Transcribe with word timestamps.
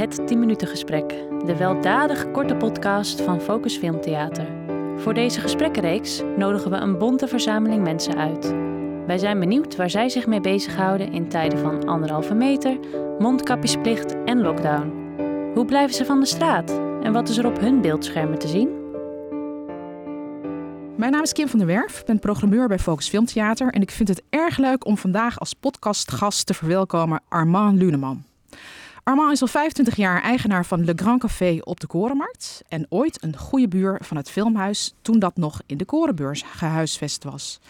Het 0.00 0.26
10 0.26 0.38
minuten 0.38 0.68
gesprek, 0.68 1.08
de 1.44 1.56
weldadig 1.56 2.30
korte 2.30 2.56
podcast 2.56 3.20
van 3.20 3.40
Focus 3.40 3.76
Filmtheater. 3.76 4.46
Voor 4.96 5.14
deze 5.14 5.40
gesprekkenreeks 5.40 6.22
nodigen 6.36 6.70
we 6.70 6.76
een 6.76 6.98
bonte 6.98 7.28
verzameling 7.28 7.82
mensen 7.82 8.16
uit. 8.16 8.54
Wij 9.06 9.18
zijn 9.18 9.40
benieuwd 9.40 9.76
waar 9.76 9.90
zij 9.90 10.08
zich 10.08 10.26
mee 10.26 10.40
bezighouden 10.40 11.12
in 11.12 11.28
tijden 11.28 11.58
van 11.58 11.88
anderhalve 11.88 12.34
meter, 12.34 12.78
mondkapjesplicht 13.18 14.16
en 14.24 14.40
lockdown. 14.40 14.92
Hoe 15.54 15.64
blijven 15.64 15.94
ze 15.94 16.04
van 16.04 16.20
de 16.20 16.26
straat 16.26 16.70
en 17.02 17.12
wat 17.12 17.28
is 17.28 17.36
er 17.36 17.46
op 17.46 17.60
hun 17.60 17.80
beeldschermen 17.80 18.38
te 18.38 18.48
zien? 18.48 18.68
Mijn 20.96 21.12
naam 21.12 21.22
is 21.22 21.32
Kim 21.32 21.48
van 21.48 21.58
der 21.58 21.68
Werf, 21.68 22.04
ben 22.04 22.18
programmeur 22.18 22.68
bij 22.68 22.78
Focus 22.78 23.08
Filmtheater 23.08 23.72
en 23.72 23.82
ik 23.82 23.90
vind 23.90 24.08
het 24.08 24.22
erg 24.30 24.58
leuk 24.58 24.86
om 24.86 24.96
vandaag 24.96 25.38
als 25.38 25.54
podcastgast 25.54 26.46
te 26.46 26.54
verwelkomen 26.54 27.20
Armand 27.28 27.78
Luneman. 27.78 28.28
Armand 29.10 29.32
is 29.32 29.40
al 29.40 29.46
25 29.46 29.96
jaar 29.96 30.22
eigenaar 30.22 30.66
van 30.66 30.84
Le 30.84 30.92
Grand 30.96 31.20
Café 31.20 31.58
op 31.60 31.80
de 31.80 31.86
Korenmarkt 31.86 32.62
en 32.68 32.86
ooit 32.88 33.22
een 33.22 33.36
goede 33.36 33.68
buur 33.68 33.98
van 34.02 34.16
het 34.16 34.30
filmhuis 34.30 34.94
toen 35.02 35.18
dat 35.18 35.36
nog 35.36 35.60
in 35.66 35.76
de 35.76 35.84
Korenbeurs 35.84 36.42
gehuisvest 36.42 37.24
was. 37.24 37.60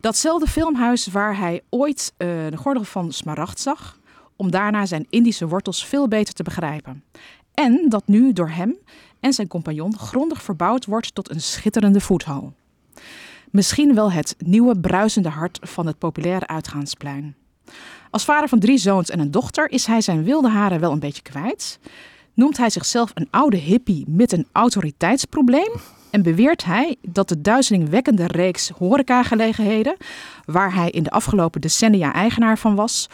Datzelfde 0.00 0.46
filmhuis 0.46 1.06
waar 1.06 1.38
hij 1.38 1.62
ooit 1.68 2.12
uh, 2.18 2.28
de 2.50 2.56
gordel 2.56 2.84
van 2.84 3.12
Smaragd 3.12 3.60
zag, 3.60 3.98
om 4.36 4.50
daarna 4.50 4.86
zijn 4.86 5.06
Indische 5.10 5.48
wortels 5.48 5.84
veel 5.84 6.08
beter 6.08 6.34
te 6.34 6.42
begrijpen. 6.42 7.04
En 7.54 7.86
dat 7.88 8.06
nu 8.06 8.32
door 8.32 8.50
hem 8.50 8.76
en 9.20 9.32
zijn 9.32 9.48
compagnon 9.48 9.98
grondig 9.98 10.42
verbouwd 10.42 10.84
wordt 10.84 11.14
tot 11.14 11.30
een 11.30 11.40
schitterende 11.40 12.00
voethal. 12.00 12.52
Misschien 13.50 13.94
wel 13.94 14.12
het 14.12 14.36
nieuwe 14.38 14.80
bruisende 14.80 15.28
hart 15.28 15.58
van 15.62 15.86
het 15.86 15.98
populaire 15.98 16.46
uitgaansplein. 16.46 17.36
Als 18.10 18.24
vader 18.24 18.48
van 18.48 18.58
drie 18.58 18.78
zoons 18.78 19.10
en 19.10 19.20
een 19.20 19.30
dochter 19.30 19.70
is 19.70 19.86
hij 19.86 20.00
zijn 20.00 20.24
wilde 20.24 20.48
haren 20.48 20.80
wel 20.80 20.92
een 20.92 20.98
beetje 20.98 21.22
kwijt. 21.22 21.78
Noemt 22.34 22.56
hij 22.56 22.70
zichzelf 22.70 23.10
een 23.14 23.28
oude 23.30 23.56
hippie 23.56 24.04
met 24.08 24.32
een 24.32 24.46
autoriteitsprobleem 24.52 25.70
en 26.10 26.22
beweert 26.22 26.64
hij 26.64 26.96
dat 27.02 27.28
de 27.28 27.40
duizelingwekkende 27.40 28.26
reeks 28.26 28.68
horecagelegenheden, 28.68 29.96
waar 30.44 30.74
hij 30.74 30.90
in 30.90 31.02
de 31.02 31.10
afgelopen 31.10 31.60
decennia 31.60 32.12
eigenaar 32.12 32.58
van 32.58 32.74
was, 32.74 33.08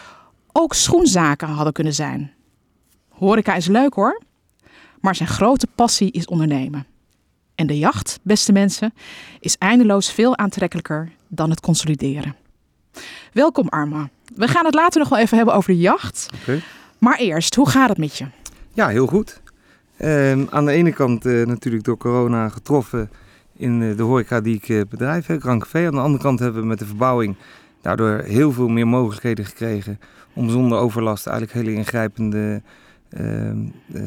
ook 0.52 0.75
schoenzaken 0.75 1.48
hadden 1.48 1.72
kunnen 1.72 1.94
zijn. 1.94 2.32
Horeca 3.08 3.55
is 3.55 3.66
leuk 3.66 3.94
hoor, 3.94 4.22
maar 5.00 5.14
zijn 5.14 5.28
grote 5.28 5.66
passie 5.75 6.10
is 6.10 6.27
ondernemen. 6.27 6.86
En 7.55 7.66
de 7.66 7.78
jacht, 7.78 8.19
beste 8.22 8.52
mensen, 8.52 8.94
is 9.41 9.58
eindeloos 9.58 10.12
veel 10.12 10.36
aantrekkelijker 10.36 11.12
dan 11.28 11.50
het 11.50 11.60
consolideren. 11.60 12.36
Welkom 13.33 13.69
Arma. 13.69 14.09
We 14.34 14.48
gaan 14.48 14.64
het 14.64 14.75
later 14.75 15.00
nog 15.00 15.09
wel 15.09 15.19
even 15.19 15.37
hebben 15.37 15.55
over 15.55 15.73
de 15.73 15.78
jacht. 15.78 16.28
Okay. 16.42 16.62
Maar 16.98 17.19
eerst, 17.19 17.55
hoe 17.55 17.69
gaat 17.69 17.89
het 17.89 17.98
met 17.98 18.17
je? 18.17 18.27
Ja, 18.73 18.89
heel 18.89 19.06
goed. 19.06 19.41
Uh, 19.98 20.31
aan 20.31 20.64
de 20.64 20.73
ene 20.73 20.92
kant 20.92 21.27
uh, 21.27 21.47
natuurlijk 21.47 21.84
door 21.84 21.97
corona 21.97 22.48
getroffen 22.48 23.11
in 23.56 23.81
uh, 23.81 23.97
de 23.97 24.03
horeca 24.03 24.41
die 24.41 24.55
ik 24.56 24.69
uh, 24.69 24.81
bedrijf, 24.89 25.27
hè, 25.27 25.41
Grand 25.41 25.62
Café. 25.62 25.87
Aan 25.87 25.92
de 25.92 26.00
andere 26.00 26.22
kant 26.22 26.39
hebben 26.39 26.61
we 26.61 26.67
met 26.67 26.78
de 26.78 26.87
verbouwing 26.87 27.37
daardoor 27.83 28.19
heel 28.19 28.53
veel 28.53 28.69
meer 28.69 28.87
mogelijkheden 28.87 29.45
gekregen 29.45 30.00
om 30.34 30.50
zonder 30.50 30.78
overlast 30.78 31.27
eigenlijk 31.27 31.59
hele 31.59 31.77
ingrijpende 31.77 32.39
ehm, 32.39 32.61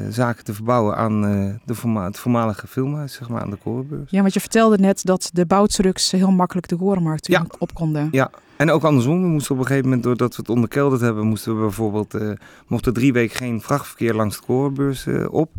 zaken 0.10 0.44
te 0.44 0.54
verbouwen 0.54 0.96
aan 0.96 1.22
de 1.66 1.76
voorma 1.76 2.06
het 2.06 2.20
voormalige 2.20 2.68
filmhuis, 2.68 3.14
zeg 3.14 3.30
maar, 3.30 3.42
aan 3.42 3.50
de 3.50 3.58
Korenbeurs. 3.64 4.12
Ja, 4.12 4.22
want 4.22 4.34
je 4.34 4.40
vertelde 4.40 4.78
net 4.78 5.04
dat 5.04 5.30
de 5.34 5.46
bouwtrucks 5.46 6.12
heel 6.12 6.32
makkelijk 6.32 6.68
de 6.68 6.76
Korenmarkt 6.76 7.28
ja. 7.28 7.46
op 7.58 7.74
konden. 7.74 8.08
Ja, 8.12 8.32
en 8.58 8.72
ook 8.72 8.84
andersom. 8.84 9.22
We 9.22 9.28
moesten 9.28 9.52
op 9.52 9.62
een 9.62 9.68
gegeven 9.68 9.86
moment, 9.86 10.04
doordat 10.04 10.36
we 10.36 10.42
het 10.42 10.50
onderkelderd 10.50 11.02
hebben, 11.02 11.26
moesten 11.26 11.56
we 11.56 11.62
bijvoorbeeld, 11.62 12.16
uh, 12.16 12.32
mochten 12.68 12.94
drie 12.94 13.14
weken 13.14 13.36
geen 13.36 13.62
vrachtverkeer 13.62 14.14
langs 14.14 14.40
de 14.40 14.46
Korenbeurs 14.46 15.06
uh, 15.06 15.34
op. 15.34 15.52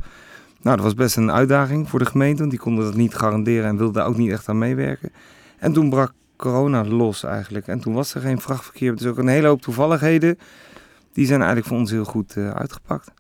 Nou, 0.63 0.77
dat 0.77 0.85
was 0.85 0.95
best 0.95 1.17
een 1.17 1.33
uitdaging 1.33 1.89
voor 1.89 1.99
de 1.99 2.07
gemeente, 2.07 2.39
want 2.39 2.51
die 2.51 2.61
konden 2.61 2.85
dat 2.85 2.95
niet 2.95 3.15
garanderen 3.15 3.65
en 3.65 3.77
wilden 3.77 3.95
daar 3.95 4.07
ook 4.07 4.17
niet 4.17 4.31
echt 4.31 4.49
aan 4.49 4.59
meewerken. 4.59 5.13
En 5.59 5.73
toen 5.73 5.91
brak 5.91 6.13
corona 6.37 6.85
los 6.85 7.25
eigenlijk. 7.25 7.67
En 7.67 7.81
toen 7.81 7.95
was 7.95 8.15
er 8.15 8.21
geen 8.21 8.41
vrachtverkeer. 8.41 8.97
Dus 8.97 9.07
ook 9.07 9.19
een 9.19 9.29
hele 9.29 9.47
hoop 9.47 9.63
toevalligheden, 9.63 10.39
die 11.19 11.27
zijn 11.27 11.39
eigenlijk 11.39 11.69
voor 11.69 11.79
ons 11.79 11.91
heel 11.91 12.05
goed 12.05 12.37
uh, 12.37 12.51
uitgepakt. 12.51 13.11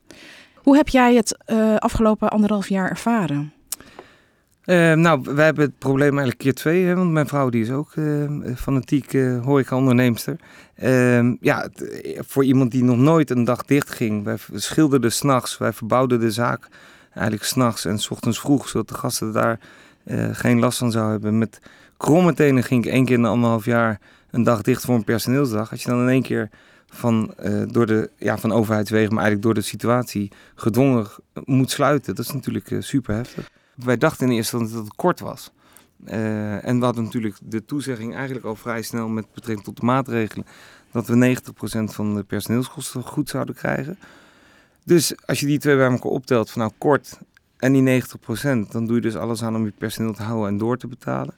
Hoe 0.55 0.77
heb 0.77 0.89
jij 0.89 1.15
het 1.15 1.39
afgelopen 1.79 2.31
anderhalf 2.31 2.69
jaar 2.69 2.91
ervaren? 2.91 3.53
Uh, 4.65 4.93
nou, 4.93 5.21
wij 5.35 5.45
hebben 5.45 5.65
het 5.65 5.79
probleem 5.79 6.09
eigenlijk 6.09 6.39
keer 6.39 6.55
twee, 6.55 6.85
hè, 6.85 6.95
want 6.95 7.11
mijn 7.11 7.27
vrouw 7.27 7.49
die 7.49 7.63
is 7.63 7.71
ook 7.71 7.95
uh, 7.95 8.31
fanatiek 8.57 9.13
uh, 9.13 9.45
horeca-onderneemster. 9.45 10.37
Ehm, 10.75 11.35
ja, 11.41 11.69
voor 12.19 12.45
iemand 12.45 12.71
die 12.71 12.85
nog 12.85 12.97
nooit 12.97 13.31
een 13.31 13.45
dag 13.45 13.65
dicht 13.65 13.91
ging, 13.91 14.25
wij 14.25 14.37
schilderden 14.55 15.13
s'nachts, 15.13 15.59
wij 15.59 15.73
verbouwden 15.73 16.21
de 16.21 16.31
zaak 16.31 16.69
eigenlijk 17.13 17.45
s'nachts 17.45 17.85
en 17.85 17.99
s 17.99 18.11
ochtends 18.11 18.41
vroeg, 18.41 18.69
zodat 18.69 18.89
de 18.89 18.95
gasten 18.95 19.33
daar 19.33 19.59
geen 20.33 20.59
last 20.59 20.79
van 20.79 20.91
zouden 20.91 21.13
hebben. 21.13 21.39
Met 21.39 21.61
kromme 21.97 22.35
tenen 22.35 22.63
ging 22.63 22.85
ik 22.85 22.93
één 22.93 23.05
keer 23.05 23.17
in 23.17 23.23
de 23.23 23.29
anderhalf 23.29 23.65
jaar 23.65 24.01
een 24.31 24.43
dag 24.43 24.63
dicht 24.63 24.85
voor 24.85 24.95
een 24.95 25.05
personeelsdag. 25.05 25.71
Als 25.71 25.83
je 25.83 25.91
dan 25.91 26.03
in 26.03 26.09
één 26.09 26.23
keer 26.23 26.51
van, 26.91 27.35
door 27.67 27.87
de, 27.87 28.11
ja, 28.17 28.39
van 28.39 28.53
overheidswegen, 28.53 29.15
maar 29.15 29.23
eigenlijk 29.23 29.43
door 29.43 29.63
de 29.63 29.69
situatie 29.69 30.33
gedwongen 30.55 31.07
moet 31.45 31.71
sluiten, 31.71 32.15
dat 32.15 32.25
is 32.25 32.33
natuurlijk 32.33 32.77
super 32.79 33.15
heftig. 33.15 33.51
Wij 33.75 33.97
dachten 33.97 34.27
in 34.27 34.33
eerste 34.33 34.57
instantie 34.57 34.77
dat 34.77 34.85
het 34.85 34.97
kort 34.97 35.21
was. 35.21 35.53
Uh, 36.07 36.65
en 36.65 36.79
we 36.79 36.85
hadden 36.85 37.05
natuurlijk 37.05 37.37
de 37.43 37.65
toezegging 37.65 38.15
eigenlijk 38.15 38.47
al 38.47 38.57
vrij 38.57 38.83
snel 38.83 39.09
met 39.09 39.27
betrekking 39.35 39.67
tot 39.67 39.77
de 39.77 39.87
maatregelen. 39.87 40.47
Dat 40.93 41.07
we 41.07 41.37
90% 41.37 41.85
van 41.85 42.15
de 42.15 42.23
personeelskosten 42.23 43.03
goed 43.03 43.29
zouden 43.29 43.55
krijgen. 43.55 43.99
Dus 44.85 45.27
als 45.27 45.41
je 45.41 45.47
die 45.47 45.59
twee 45.59 45.77
bij 45.77 45.91
elkaar 45.91 46.11
optelt 46.11 46.51
van 46.51 46.61
nou 46.61 46.73
kort 46.79 47.19
en 47.57 47.73
die 47.73 48.03
90%, 48.03 48.05
dan 48.71 48.87
doe 48.87 48.95
je 48.95 49.01
dus 49.01 49.17
alles 49.17 49.43
aan 49.43 49.57
om 49.57 49.65
je 49.65 49.73
personeel 49.79 50.13
te 50.13 50.23
houden 50.23 50.49
en 50.49 50.59
door 50.59 50.77
te 50.77 50.87
betalen. 50.87 51.35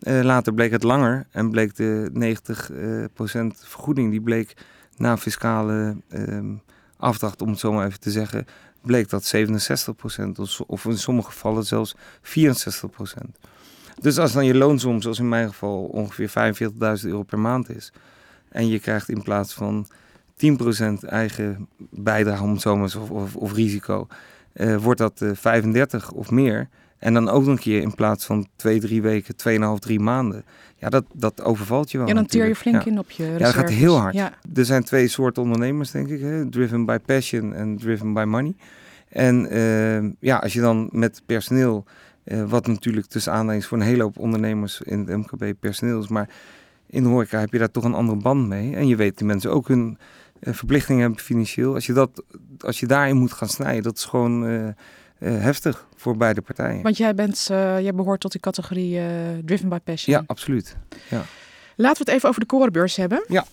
Uh, 0.00 0.22
later 0.22 0.54
bleek 0.54 0.70
het 0.70 0.82
langer 0.82 1.26
en 1.30 1.50
bleek 1.50 1.76
de 1.76 2.10
90% 2.12 3.58
vergoeding, 3.64 4.10
die 4.10 4.20
bleek 4.20 4.54
na 4.96 5.16
fiscale 5.16 5.96
uh, 6.08 6.38
afdracht, 6.96 7.42
om 7.42 7.48
het 7.48 7.58
zo 7.58 7.72
maar 7.72 7.86
even 7.86 8.00
te 8.00 8.10
zeggen, 8.10 8.46
bleek 8.82 9.08
dat 9.08 9.34
67% 9.36 9.40
of 10.66 10.84
in 10.84 10.98
sommige 10.98 11.30
gevallen 11.30 11.64
zelfs 11.64 11.94
64%. 11.96 11.98
Dus 14.00 14.18
als 14.18 14.32
dan 14.32 14.44
je 14.44 14.54
loonsom, 14.54 15.00
zoals 15.02 15.18
in 15.18 15.28
mijn 15.28 15.48
geval, 15.48 15.84
ongeveer 15.84 16.54
45.000 17.00 17.08
euro 17.08 17.22
per 17.22 17.38
maand 17.38 17.70
is. 17.70 17.92
En 18.48 18.68
je 18.68 18.78
krijgt 18.78 19.08
in 19.08 19.22
plaats 19.22 19.52
van 19.54 19.86
10% 20.36 21.08
eigen 21.08 21.68
bijdrage, 21.78 22.42
om 22.42 22.52
het 22.52 22.60
zo 22.60 22.76
maar 22.76 22.96
of, 22.96 23.10
of, 23.10 23.36
of 23.36 23.52
risico, 23.52 24.06
uh, 24.54 24.76
wordt 24.76 25.00
dat 25.00 25.20
uh, 25.20 25.30
35 25.34 26.10
of 26.10 26.30
meer. 26.30 26.68
En 26.98 27.14
dan 27.14 27.28
ook 27.28 27.42
nog 27.42 27.50
een 27.50 27.58
keer 27.58 27.82
in 27.82 27.94
plaats 27.94 28.24
van 28.24 28.46
twee, 28.56 28.80
drie 28.80 29.02
weken, 29.02 29.34
2,5, 29.74 29.78
drie 29.78 30.00
maanden. 30.00 30.44
Ja, 30.76 30.88
dat, 30.88 31.04
dat 31.12 31.42
overvalt 31.42 31.90
je 31.90 31.98
wel. 31.98 32.06
Ja, 32.06 32.14
dan 32.14 32.26
teer 32.26 32.46
je 32.46 32.56
flink 32.56 32.82
ja. 32.82 32.90
in 32.90 32.98
op 32.98 33.10
je 33.10 33.24
Ja, 33.24 33.38
dat 33.38 33.54
gaat 33.54 33.70
heel 33.70 33.96
hard. 33.96 34.14
Ja. 34.14 34.32
Er 34.54 34.64
zijn 34.64 34.84
twee 34.84 35.08
soorten 35.08 35.42
ondernemers, 35.42 35.90
denk 35.90 36.08
ik. 36.08 36.20
Hè? 36.20 36.48
Driven 36.48 36.84
by 36.84 36.98
passion 37.06 37.54
en 37.54 37.78
driven 37.78 38.12
by 38.12 38.24
money. 38.26 38.54
En 39.08 39.56
uh, 39.56 40.10
ja, 40.20 40.36
als 40.36 40.52
je 40.52 40.60
dan 40.60 40.88
met 40.92 41.22
personeel, 41.26 41.84
uh, 42.24 42.42
wat 42.48 42.66
natuurlijk 42.66 43.06
tussen 43.06 43.32
aanleiding 43.32 43.68
voor 43.68 43.78
een 43.78 43.84
hele 43.84 44.02
hoop 44.02 44.18
ondernemers 44.18 44.80
in 44.80 44.98
het 44.98 45.16
MKB 45.16 45.60
personeel 45.60 46.00
is, 46.00 46.08
maar 46.08 46.28
in 46.86 47.02
de 47.02 47.08
horeca 47.08 47.40
heb 47.40 47.52
je 47.52 47.58
daar 47.58 47.70
toch 47.70 47.84
een 47.84 47.94
andere 47.94 48.18
band 48.18 48.48
mee. 48.48 48.74
En 48.76 48.86
je 48.86 48.96
weet 48.96 49.18
die 49.18 49.26
mensen 49.26 49.50
ook 49.50 49.68
hun 49.68 49.98
uh, 50.40 50.54
verplichtingen 50.54 51.00
hebben 51.02 51.20
financieel. 51.20 51.74
Als 51.74 51.86
je, 51.86 51.92
dat, 51.92 52.22
als 52.58 52.80
je 52.80 52.86
daarin 52.86 53.16
moet 53.16 53.32
gaan 53.32 53.48
snijden, 53.48 53.82
dat 53.82 53.96
is 53.96 54.04
gewoon 54.04 54.74
heftig 55.18 55.86
voor 55.96 56.16
beide 56.16 56.40
partijen. 56.40 56.82
Want 56.82 56.96
jij, 56.96 57.14
bent, 57.14 57.44
jij 57.48 57.94
behoort 57.94 58.20
tot 58.20 58.32
die 58.32 58.40
categorie 58.40 59.00
driven 59.44 59.68
by 59.68 59.78
passion. 59.84 60.16
Ja, 60.16 60.24
absoluut. 60.26 60.76
Ja. 61.10 61.22
Laten 61.76 62.04
we 62.04 62.10
het 62.10 62.16
even 62.18 62.28
over 62.28 62.40
de 62.40 62.46
korenbeurs 62.46 62.96
hebben. 62.96 63.24
Ja. 63.28 63.44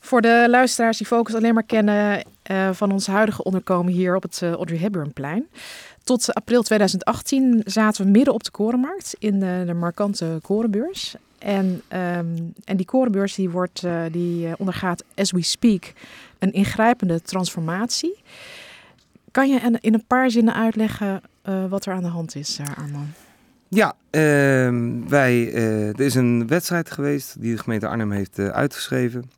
Voor 0.00 0.20
de 0.20 0.46
luisteraars 0.48 0.98
die 0.98 1.06
Focus 1.06 1.34
alleen 1.34 1.54
maar 1.54 1.62
kennen 1.62 2.24
van 2.72 2.92
ons 2.92 3.06
huidige 3.06 3.44
onderkomen 3.44 3.92
hier 3.92 4.16
op 4.16 4.22
het 4.22 4.42
Audrey 4.42 4.78
Hepburnplein. 4.78 5.46
Tot 6.06 6.34
april 6.34 6.62
2018 6.62 7.62
zaten 7.64 8.04
we 8.04 8.10
midden 8.10 8.34
op 8.34 8.44
de 8.44 8.50
korenmarkt 8.50 9.14
in 9.18 9.40
de, 9.40 9.62
de 9.66 9.74
markante 9.74 10.38
korenbeurs. 10.42 11.14
En, 11.38 11.66
um, 11.66 12.52
en 12.64 12.76
die 12.76 12.86
korenbeurs 12.86 13.34
die 13.34 13.50
wordt, 13.50 13.82
uh, 13.82 14.02
die 14.10 14.58
ondergaat, 14.58 15.04
as 15.14 15.30
we 15.30 15.42
speak, 15.42 15.92
een 16.38 16.52
ingrijpende 16.52 17.22
transformatie. 17.22 18.22
Kan 19.36 19.48
je 19.48 19.78
in 19.80 19.94
een 19.94 20.06
paar 20.06 20.30
zinnen 20.30 20.54
uitleggen 20.54 21.22
wat 21.68 21.86
er 21.86 21.92
aan 21.92 22.02
de 22.02 22.08
hand 22.08 22.34
is, 22.34 22.60
Arman? 22.76 23.06
Ja, 23.68 23.94
uh, 24.10 25.02
wij, 25.08 25.54
er 25.94 26.00
is 26.00 26.14
een 26.14 26.46
wedstrijd 26.46 26.90
geweest 26.90 27.40
die 27.40 27.54
de 27.54 27.62
gemeente 27.62 27.88
Arnhem 27.88 28.10
heeft 28.10 28.38
uitgeschreven. 28.38 29.30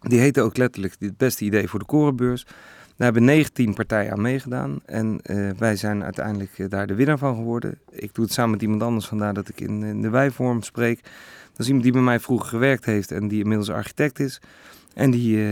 Die 0.00 0.18
heette 0.18 0.42
ook 0.42 0.56
letterlijk 0.56 0.94
het 0.98 1.16
beste 1.16 1.44
idee 1.44 1.68
voor 1.68 1.78
de 1.78 1.84
korenbeurs. 1.84 2.44
Daar 2.44 2.54
hebben 2.96 3.24
19 3.24 3.74
partijen 3.74 4.12
aan 4.12 4.20
meegedaan. 4.20 4.80
En 4.84 5.20
wij 5.58 5.76
zijn 5.76 6.04
uiteindelijk 6.04 6.70
daar 6.70 6.86
de 6.86 6.94
winnaar 6.94 7.18
van 7.18 7.34
geworden. 7.34 7.78
Ik 7.90 8.14
doe 8.14 8.24
het 8.24 8.32
samen 8.32 8.50
met 8.50 8.62
iemand 8.62 8.82
anders, 8.82 9.06
vandaar 9.06 9.34
dat 9.34 9.48
ik 9.48 9.60
in, 9.60 10.02
de 10.02 10.10
wijvorm 10.10 10.62
spreek. 10.62 11.02
Dat 11.50 11.58
is 11.58 11.66
iemand 11.66 11.84
die 11.84 11.92
bij 11.92 12.02
mij 12.02 12.20
vroeger 12.20 12.48
gewerkt 12.48 12.84
heeft 12.84 13.10
en 13.10 13.28
die 13.28 13.40
inmiddels 13.40 13.70
architect 13.70 14.18
is. 14.18 14.40
En 14.94 15.10
die, 15.10 15.46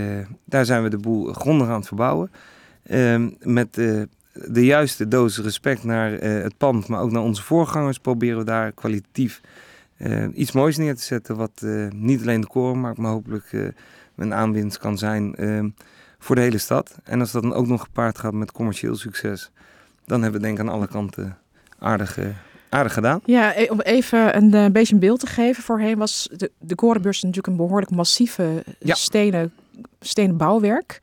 daar 0.44 0.64
zijn 0.64 0.82
we 0.82 0.88
de 0.88 0.98
boel 0.98 1.32
grondig 1.32 1.68
aan 1.68 1.78
het 1.78 1.86
verbouwen. 1.86 2.30
Ehm, 2.88 3.30
met 3.40 3.78
eh, 3.78 4.02
de 4.32 4.64
juiste 4.64 5.08
dosis 5.08 5.44
respect 5.44 5.84
naar 5.84 6.12
eh, 6.12 6.42
het 6.42 6.56
pand, 6.56 6.88
maar 6.88 7.00
ook 7.00 7.10
naar 7.10 7.22
onze 7.22 7.42
voorgangers, 7.42 7.98
proberen 7.98 8.38
we 8.38 8.44
daar 8.44 8.72
kwalitatief 8.72 9.40
eh, 9.96 10.24
iets 10.34 10.52
moois 10.52 10.76
neer 10.76 10.96
te 10.96 11.02
zetten. 11.02 11.36
Wat 11.36 11.66
niet 11.94 12.20
alleen 12.20 12.40
de 12.40 12.46
korenmarkt, 12.46 12.98
maar 12.98 13.10
hopelijk 13.10 13.72
een 14.16 14.34
aanwinst 14.34 14.78
kan 14.78 14.98
zijn 14.98 15.34
ehm, 15.34 15.68
voor 16.18 16.34
de 16.34 16.40
hele 16.40 16.58
stad. 16.58 16.94
En 17.04 17.20
als 17.20 17.32
dat 17.32 17.42
dan 17.42 17.54
ook 17.54 17.66
nog 17.66 17.82
gepaard 17.82 18.18
gaat 18.18 18.32
met 18.32 18.52
commercieel 18.52 18.96
succes, 18.96 19.50
dan 20.04 20.22
hebben 20.22 20.40
we 20.40 20.46
denk 20.46 20.58
ik 20.58 20.64
aan 20.66 20.72
alle 20.72 20.88
kanten 20.88 21.36
aardig, 21.78 22.18
eh, 22.18 22.26
aardig 22.68 22.92
gedaan. 22.92 23.20
Ja, 23.24 23.58
e- 23.58 23.68
om 23.70 23.80
even 23.80 24.36
een 24.36 24.54
eh, 24.54 24.66
beetje 24.70 24.94
een 24.94 25.00
beeld 25.00 25.20
te 25.20 25.26
geven. 25.26 25.62
Voorheen 25.62 25.98
was 25.98 26.28
de, 26.36 26.50
de 26.58 26.74
korenbeurs 26.74 27.20
natuurlijk 27.22 27.46
een 27.46 27.56
behoorlijk 27.56 27.90
massieve 27.90 28.64
Ja. 28.78 28.94
stenen, 28.94 29.52
stenen 30.00 30.36
bouwwerk. 30.36 31.00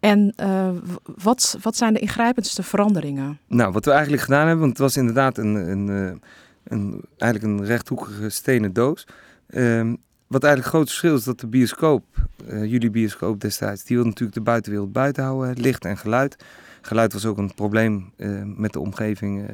En 0.00 0.32
eh, 0.36 0.70
wat, 1.04 1.58
wat 1.62 1.76
zijn 1.76 1.92
de 1.92 2.00
ingrijpendste 2.00 2.62
veranderingen? 2.62 3.38
Nou, 3.46 3.72
wat 3.72 3.84
we 3.84 3.90
eigenlijk 3.90 4.22
gedaan 4.22 4.46
hebben, 4.46 4.58
want 4.58 4.70
het 4.70 4.78
was 4.78 4.96
inderdaad 4.96 5.38
een, 5.38 5.54
een, 5.54 5.88
eh, 5.88 6.16
een, 6.64 7.02
eigenlijk 7.16 7.52
een 7.52 7.66
rechthoekige 7.66 8.28
stenen 8.28 8.72
doos. 8.72 9.06
Ehm, 9.48 9.94
wat 10.26 10.44
eigenlijk 10.44 10.64
het 10.64 10.74
grote 10.74 10.88
verschil 10.88 11.14
is 11.14 11.24
dat 11.24 11.40
de 11.40 11.46
bioscoop, 11.46 12.04
eh, 12.46 12.64
jullie 12.64 12.90
bioscoop 12.90 13.40
destijds, 13.40 13.84
die 13.84 13.96
wilde 13.96 14.10
natuurlijk 14.10 14.38
de 14.38 14.44
buitenwereld 14.44 14.92
buiten 14.92 15.24
houden, 15.24 15.60
licht 15.60 15.84
en 15.84 15.98
geluid. 15.98 16.36
Geluid 16.80 17.12
was 17.12 17.26
ook 17.26 17.38
een 17.38 17.54
probleem 17.54 18.12
met 18.56 18.72
de 18.72 18.80
omgeving 18.80 19.46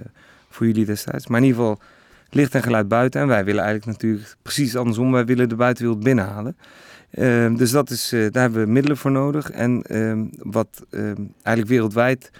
voor 0.49 0.67
jullie 0.67 0.85
destijds. 0.85 1.27
Maar 1.27 1.41
in 1.41 1.47
ieder 1.47 1.61
geval 1.61 1.81
licht 2.31 2.55
en 2.55 2.63
geluid 2.63 2.89
buiten. 2.89 3.21
En 3.21 3.27
wij 3.27 3.45
willen 3.45 3.63
eigenlijk 3.63 3.99
natuurlijk 3.99 4.37
precies 4.43 4.77
andersom, 4.77 5.13
wij 5.13 5.25
willen 5.25 5.49
de 5.49 5.57
buitenwereld 5.57 6.03
binnenhalen. 6.03 6.57
Ehm, 7.15 7.55
dus 7.55 7.71
dat 7.71 7.91
is, 7.91 8.13
eh, 8.13 8.31
daar 8.31 8.43
hebben 8.43 8.65
we 8.65 8.73
middelen 8.73 8.97
voor 8.97 9.11
nodig. 9.11 9.51
En 9.51 9.83
ehm, 9.83 10.27
wat 10.39 10.87
ehm, 10.91 11.23
eigenlijk 11.43 11.69
wereldwijd 11.69 12.31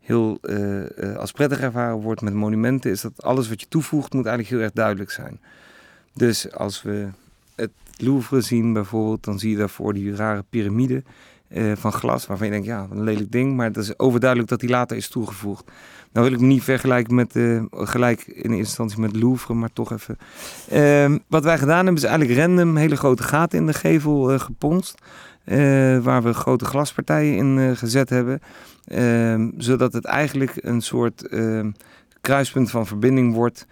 heel 0.00 0.38
eh, 0.42 1.10
eh, 1.10 1.16
als 1.16 1.32
prettig 1.32 1.60
ervaren 1.60 1.96
wordt 1.96 2.20
met 2.20 2.34
monumenten, 2.34 2.90
is 2.90 3.00
dat 3.00 3.22
alles 3.22 3.48
wat 3.48 3.60
je 3.60 3.68
toevoegt 3.68 4.12
moet 4.12 4.26
eigenlijk 4.26 4.54
heel 4.54 4.64
erg 4.64 4.74
duidelijk 4.74 5.10
zijn. 5.10 5.40
Dus 6.14 6.52
als 6.52 6.82
we 6.82 7.08
het 7.54 7.70
Louvre 7.96 8.40
zien 8.40 8.72
bijvoorbeeld, 8.72 9.24
dan 9.24 9.38
zie 9.38 9.50
je 9.50 9.56
daarvoor 9.56 9.94
die 9.94 10.14
rare 10.14 10.44
piramide 10.50 11.02
eh, 11.48 11.72
van 11.76 11.92
glas, 11.92 12.26
waarvan 12.26 12.46
je 12.46 12.52
denkt, 12.52 12.66
ja, 12.66 12.86
een 12.90 13.02
lelijk 13.02 13.32
ding, 13.32 13.56
maar 13.56 13.72
dat 13.72 13.82
is 13.82 13.98
overduidelijk 13.98 14.50
dat 14.50 14.60
die 14.60 14.68
later 14.68 14.96
is 14.96 15.08
toegevoegd. 15.08 15.64
Nou 16.12 16.26
wil 16.26 16.34
ik 16.38 16.44
niet 16.44 16.62
vergelijken 16.62 17.14
met, 17.14 17.36
eh, 17.36 17.62
gelijk 17.70 18.20
in 18.26 18.34
eerste 18.34 18.56
instantie 18.56 19.00
met 19.00 19.16
Louvre, 19.16 19.54
maar 19.54 19.72
toch 19.72 19.92
even. 19.92 20.18
Ehm, 20.68 21.18
wat 21.26 21.44
wij 21.44 21.58
gedaan 21.58 21.84
hebben 21.84 21.94
is 21.94 22.08
eigenlijk 22.08 22.40
random 22.40 22.76
hele 22.76 22.96
grote 22.96 23.22
gaten 23.22 23.58
in 23.58 23.66
de 23.66 23.72
gevel 23.72 24.32
eh, 24.32 24.40
geponst. 24.40 25.00
waar 26.02 26.22
we 26.22 26.32
grote 26.32 26.64
glaspartijen 26.64 27.36
in 27.36 27.76
gezet 27.76 28.08
hebben. 28.08 28.40
Ehm, 28.84 29.50
zodat 29.56 29.92
het 29.92 30.04
eigenlijk 30.04 30.54
een 30.60 30.80
soort 30.80 31.28
ehm, 31.28 31.70
kruispunt 32.20 32.70
van 32.70 32.86
verbinding 32.86 33.34
wordt 33.34 33.66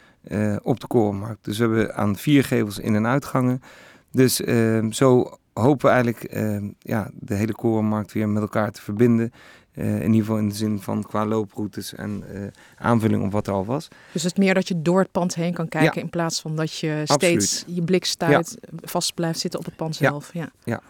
op 0.62 0.80
de 0.80 0.86
korenmarkt. 0.86 1.44
Dus 1.44 1.58
we 1.58 1.64
hebben 1.64 1.94
aan 1.94 2.16
vier 2.16 2.44
gevels 2.44 2.78
in- 2.78 2.94
en 2.94 3.06
uitgangen. 3.06 3.62
Dus 4.12 4.36
zo 4.90 5.38
hopen 5.62 5.86
we 5.86 5.92
eigenlijk 5.92 6.24
ehm, 6.24 6.68
ja, 6.78 7.10
de 7.14 7.34
hele 7.34 7.52
korenmarkt 7.52 8.12
weer 8.12 8.28
met 8.28 8.42
elkaar 8.42 8.70
te 8.70 8.82
verbinden. 8.82 9.32
Eh, 9.72 9.94
in 9.94 10.00
ieder 10.06 10.20
geval 10.20 10.38
in 10.38 10.48
de 10.48 10.54
zin 10.54 10.80
van 10.80 11.02
qua 11.02 11.26
looproutes 11.26 11.94
en 11.94 12.24
eh, 12.34 12.40
aanvulling 12.78 13.24
op 13.24 13.32
wat 13.32 13.46
er 13.46 13.52
al 13.52 13.64
was. 13.64 13.88
Dus 14.12 14.22
het 14.22 14.36
meer 14.36 14.54
dat 14.54 14.68
je 14.68 14.82
door 14.82 14.98
het 14.98 15.10
pand 15.10 15.34
heen 15.34 15.52
kan 15.54 15.68
kijken 15.68 16.00
in 16.00 16.10
plaats 16.10 16.40
van 16.40 16.56
dat 16.56 16.78
je 16.78 17.00
steeds 17.04 17.64
je 17.66 17.82
blik 17.82 18.04
stuit, 18.04 18.58
vast 18.82 19.14
blijft 19.14 19.38
zitten 19.38 19.60
op 19.60 19.66
het 19.66 19.76
pand 19.76 19.96
Ja. 19.96 20.08
zelf. 20.08 20.30
Ja. 20.64 20.80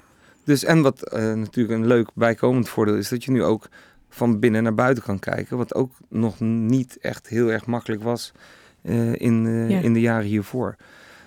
Dus 0.45 0.65
en 0.65 0.83
wat 0.83 1.03
eh, 1.03 1.33
natuurlijk 1.33 1.79
een 1.81 1.87
leuk 1.87 2.09
bijkomend 2.15 2.69
voordeel 2.69 2.95
is, 2.97 3.09
dat 3.09 3.25
je 3.25 3.31
nu 3.31 3.43
ook 3.43 3.69
van 4.09 4.39
binnen 4.39 4.63
naar 4.63 4.75
buiten 4.75 5.03
kan 5.05 5.19
kijken. 5.19 5.57
Wat 5.57 5.75
ook 5.75 5.93
nog 6.09 6.41
niet 6.41 6.99
echt 7.01 7.29
heel 7.29 7.53
erg 7.53 7.67
makkelijk 7.67 8.03
was 8.03 8.33
in, 9.13 9.47
Ja. 9.69 9.79
in 9.81 9.93
de 9.93 10.01
jaren 10.01 10.27
hiervoor. 10.27 10.77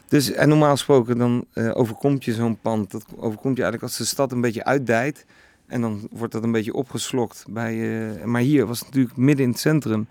Dus 0.10 0.32
en 0.32 0.50
normaal 0.50 0.72
gesproken 0.72 1.18
dan 1.18 1.46
eh, 1.54 1.70
overkomt 1.74 2.26
je 2.26 2.34
zo'n 2.34 2.58
pand. 2.62 2.92
Dat 2.92 3.06
overkomt 3.16 3.58
je 3.58 3.64
eigenlijk 3.64 3.84
als 3.84 3.98
de 3.98 4.06
stad 4.06 4.32
een 4.32 4.42
beetje 4.42 4.64
uitdijt. 4.66 5.26
En 5.68 5.82
dan 5.82 6.08
wordt 6.12 6.34
dat 6.34 6.44
een 6.44 6.52
beetje 6.52 6.74
opgeslokt. 6.74 7.46
Bij, 7.50 8.02
eh, 8.18 8.24
maar 8.24 8.42
hier 8.42 8.66
was 8.66 8.78
het 8.80 8.88
natuurlijk 8.88 9.18
midden 9.18 9.46
in 9.46 9.52
het 9.52 9.60
centrum. 9.60 10.08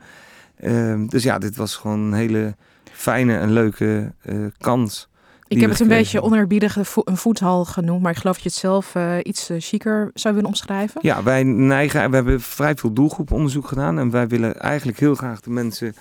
Ehm, 0.56 1.06
dus 1.06 1.22
ja, 1.22 1.38
dit 1.38 1.56
was 1.56 1.76
gewoon 1.76 2.00
een 2.00 2.12
hele 2.12 2.54
fijne 2.92 3.38
en 3.38 3.52
leuke 3.52 4.12
eh, 4.22 4.36
kans. 4.58 5.08
Ik 5.48 5.60
heb 5.60 5.70
het 5.70 5.80
een 5.80 5.88
beetje 5.88 6.12
hebben. 6.12 6.30
oneerbiedig 6.30 6.76
een 6.76 6.84
vo- 6.84 7.02
een 7.04 7.16
voethal 7.16 7.64
genoemd, 7.64 8.02
maar 8.02 8.12
ik 8.12 8.18
geloof 8.18 8.34
dat 8.34 8.42
je 8.42 8.48
het 8.48 8.58
zelf 8.58 8.94
iets 9.22 9.50
chiquer 9.58 10.10
zou 10.14 10.34
willen 10.34 10.48
omschrijven. 10.48 11.00
Ja, 11.04 11.22
wij 11.22 11.42
neigen, 11.42 12.08
we 12.10 12.14
hebben 12.16 12.40
vrij 12.40 12.76
veel 12.76 12.92
doelgroeponderzoek 12.92 13.66
gedaan. 13.66 13.98
En 13.98 14.10
wij 14.10 14.28
willen 14.28 14.60
eigenlijk 14.60 14.98
heel 14.98 15.14
graag 15.14 15.40
de 15.40 15.50
mensen 15.50 15.94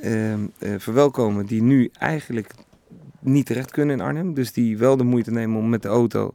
ehm, 0.00 0.38
eh, 0.58 0.70
verwelkomen 0.78 1.46
die 1.46 1.62
nu 1.62 1.90
eigenlijk 1.98 2.50
niet 3.22 3.46
terecht 3.46 3.70
kunnen 3.70 3.96
in 3.98 4.04
Arnhem. 4.04 4.34
Dus 4.34 4.52
die 4.52 4.78
wel 4.78 4.96
de 4.96 5.04
moeite 5.04 5.30
nemen 5.30 5.58
om 5.58 5.68
met 5.68 5.82
de 5.82 5.88
auto 5.88 6.34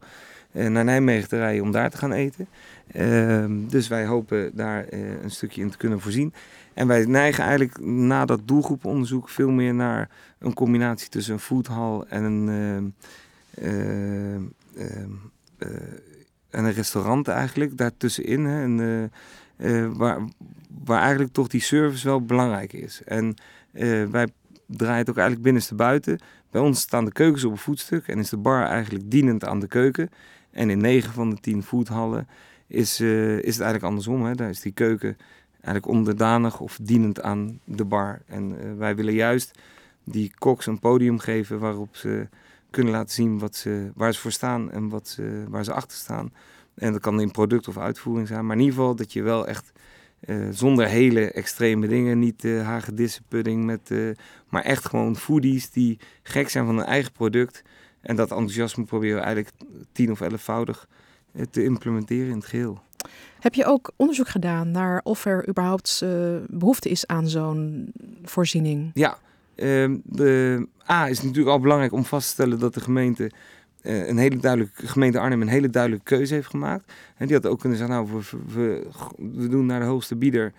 eh, 0.52 0.68
naar 0.68 0.84
Nijmegen 0.84 1.30
te 1.30 1.38
rijden 1.38 1.64
om 1.64 1.72
daar 1.72 1.90
te 1.90 1.98
gaan 1.98 2.12
eten. 2.12 2.48
Ehm, 2.92 3.68
dus 3.68 3.88
wij 3.88 4.06
hopen 4.06 4.52
daar 4.56 4.86
eh, 4.86 5.22
een 5.24 5.32
stukje 5.32 5.62
in 5.62 5.70
te 5.70 5.78
kunnen 5.78 6.00
voorzien. 6.00 6.34
En 6.74 6.88
wij 6.88 7.06
neigen 7.06 7.44
eigenlijk 7.44 7.80
na 7.82 8.26
dat 8.26 8.42
doelgroeponderzoek 8.46 9.30
veel 9.30 9.50
meer 9.50 9.74
naar 9.74 10.10
een 10.40 10.54
combinatie 10.54 11.10
tussen 11.10 11.34
een 11.34 11.40
foodhall 11.40 12.04
en 12.10 12.24
een, 12.24 12.94
eh, 13.52 14.34
en 16.50 16.66
een 16.66 16.74
restaurant 16.74 17.28
eigenlijk 17.28 17.78
daartussenin. 17.78 18.46
Hè, 18.46 18.62
en, 18.62 19.12
waar, 19.98 20.20
waar 20.84 21.02
eigenlijk 21.02 21.34
toch 21.34 21.48
die 21.48 21.62
service 21.62 22.08
wel 22.08 22.22
belangrijk 22.22 22.74
is. 22.74 23.02
En 23.06 23.36
wij 24.12 24.28
draaien 24.68 24.98
het 24.98 25.10
ook 25.10 25.16
eigenlijk 25.16 25.46
binnenste 25.46 25.76
buiten. 25.76 26.20
Bij 26.52 26.62
ons 26.62 26.80
staan 26.80 27.06
de 27.06 27.12
keukens 27.12 27.44
op 27.44 27.52
een 27.52 27.58
voetstuk 27.58 28.08
en 28.08 28.20
is 28.20 28.30
de 28.30 28.38
bar 28.38 28.66
eigenlijk 28.66 29.12
dienend 29.12 29.46
aan 29.46 29.60
de 29.60 29.68
keuken. 29.68 30.10
En 30.52 30.70
in 30.70 30.78
9 30.78 31.14
van 31.14 31.30
de 31.30 31.36
10 31.40 31.64
foodhallen 31.64 32.28
is, 32.68 33.00
eh, 33.00 33.32
is 33.32 33.54
het 33.54 33.62
eigenlijk 33.62 33.84
andersom. 33.84 34.26
Hè. 34.26 34.36
Daar 34.36 34.50
is 34.50 34.60
die 34.60 34.72
keuken 34.72 35.18
eigenlijk 35.52 35.88
onderdanig 35.88 36.60
of 36.60 36.80
dienend 36.82 37.22
aan 37.22 37.60
de 37.64 37.86
bar. 37.86 38.22
En 38.26 38.60
eh, 38.60 38.78
wij 38.78 38.96
willen 38.96 39.14
juist 39.14 39.60
die 40.04 40.32
koks 40.38 40.66
een 40.66 40.80
podium 40.80 41.20
geven 41.20 41.60
waarop 41.60 41.96
ze 41.96 42.28
kunnen 42.70 42.94
laten 42.94 43.14
zien 43.14 43.40
wat 43.40 43.56
ze, 43.56 43.92
waar 43.96 44.14
ze 44.14 44.20
voor 44.20 44.32
staan 44.32 44.72
en 44.72 44.90
wat 44.90 45.20
waar 45.50 45.64
ze 45.64 45.74
achter 45.74 45.98
staan. 45.98 46.34
En 46.76 46.92
dat 46.92 47.02
kan 47.02 47.22
in 47.22 47.32
product 47.32 47.68
of 47.68 47.78
uitvoering 47.78 48.28
zijn. 48.28 48.46
Maar 48.46 48.56
in 48.56 48.62
ieder 48.62 48.78
geval 48.78 48.96
dat 48.96 49.14
je 49.14 49.22
wel 49.22 49.48
echt 49.48 49.72
eh, 50.20 50.48
zonder 50.52 50.88
hele 50.88 51.32
extreme 51.32 51.88
dingen, 51.88 52.20
niet 52.20 52.44
uh, 52.44 52.66
hagedissenpudding, 52.66 53.66
met, 53.66 53.92
eh, 53.92 54.00
maar 54.50 54.64
echt 54.64 54.86
gewoon 54.86 55.16
foodies 55.16 55.70
die 55.70 56.00
gek 56.24 56.50
zijn 56.50 56.66
van 56.66 56.78
hun 56.78 56.86
eigen 56.86 57.12
product. 57.12 57.64
En 58.02 58.16
dat 58.16 58.30
enthousiasme 58.30 58.84
proberen 58.84 59.16
we 59.16 59.24
eigenlijk 59.24 59.56
tien 59.92 60.12
of 60.12 60.22
elfvoudig 60.22 60.88
eh, 61.32 61.42
te 61.50 61.64
implementeren 61.64 62.30
in 62.30 62.38
het 62.38 62.46
geheel. 62.46 62.82
Heb 63.40 63.54
je 63.54 63.66
ook 63.66 63.92
onderzoek 63.96 64.28
gedaan 64.28 64.72
naar 64.72 65.02
of 65.04 65.26
er 65.26 65.50
überhaupt 65.50 66.02
uh, 66.04 66.38
behoefte 66.48 66.90
is 66.90 67.08
aan 67.08 67.28
zo'n 67.28 67.92
voorziening? 68.24 68.92
Ja, 68.94 69.18
uh, 69.56 69.96
de 70.04 70.68
A 70.90 71.10
is 71.10 71.22
natuurlijk 71.22 71.50
al 71.50 71.60
belangrijk 71.60 71.92
om 71.92 72.06
vast 72.06 72.28
te 72.28 72.34
stellen 72.34 72.60
dat 72.60 72.74
de 72.74 72.80
gemeente 72.80 73.24
uh, 73.24 73.32
een 73.88 74.18
hele 74.18 74.38
duidelijke 74.38 74.88
gemeente 74.88 75.20
Arnhem 75.20 75.42
een 75.42 75.48
hele 75.48 75.70
duidelijke 75.70 76.16
keuze 76.16 76.34
heeft 76.34 76.50
gemaakt. 76.50 76.94
En 77.18 77.28
die 77.28 77.36
had 77.36 77.46
ook 77.46 77.60
kunnen 77.60 77.78
zeggen, 77.78 77.96
nou, 77.96 78.10
we, 78.12 78.38
we, 78.54 78.88
we 79.38 79.48
doen 79.48 79.66
naar 79.66 79.80
de 79.80 79.86
hoogste 79.86 80.16
bieder, 80.16 80.54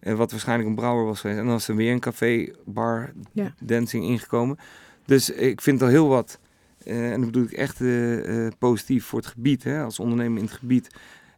uh, 0.00 0.14
wat 0.14 0.30
waarschijnlijk 0.30 0.68
een 0.68 0.74
brouwer 0.74 1.04
was 1.04 1.20
geweest. 1.20 1.38
En 1.38 1.44
dan 1.44 1.54
was 1.54 1.68
er 1.68 1.76
weer 1.76 1.92
een 1.92 2.00
café, 2.00 2.52
bar, 2.64 3.12
ja. 3.32 3.54
dancing 3.60 4.04
ingekomen. 4.04 4.58
Dus 5.04 5.30
ik 5.30 5.60
vind 5.60 5.82
al 5.82 5.88
heel 5.88 6.08
wat, 6.08 6.38
uh, 6.84 7.12
en 7.12 7.20
dat 7.20 7.30
bedoel 7.30 7.44
ik 7.44 7.52
echt 7.52 7.80
uh, 7.80 8.48
positief 8.58 9.04
voor 9.04 9.18
het 9.18 9.28
gebied, 9.28 9.64
hè, 9.64 9.82
als 9.82 9.98
ondernemer 9.98 10.38
in 10.38 10.44
het 10.44 10.54
gebied. 10.54 10.88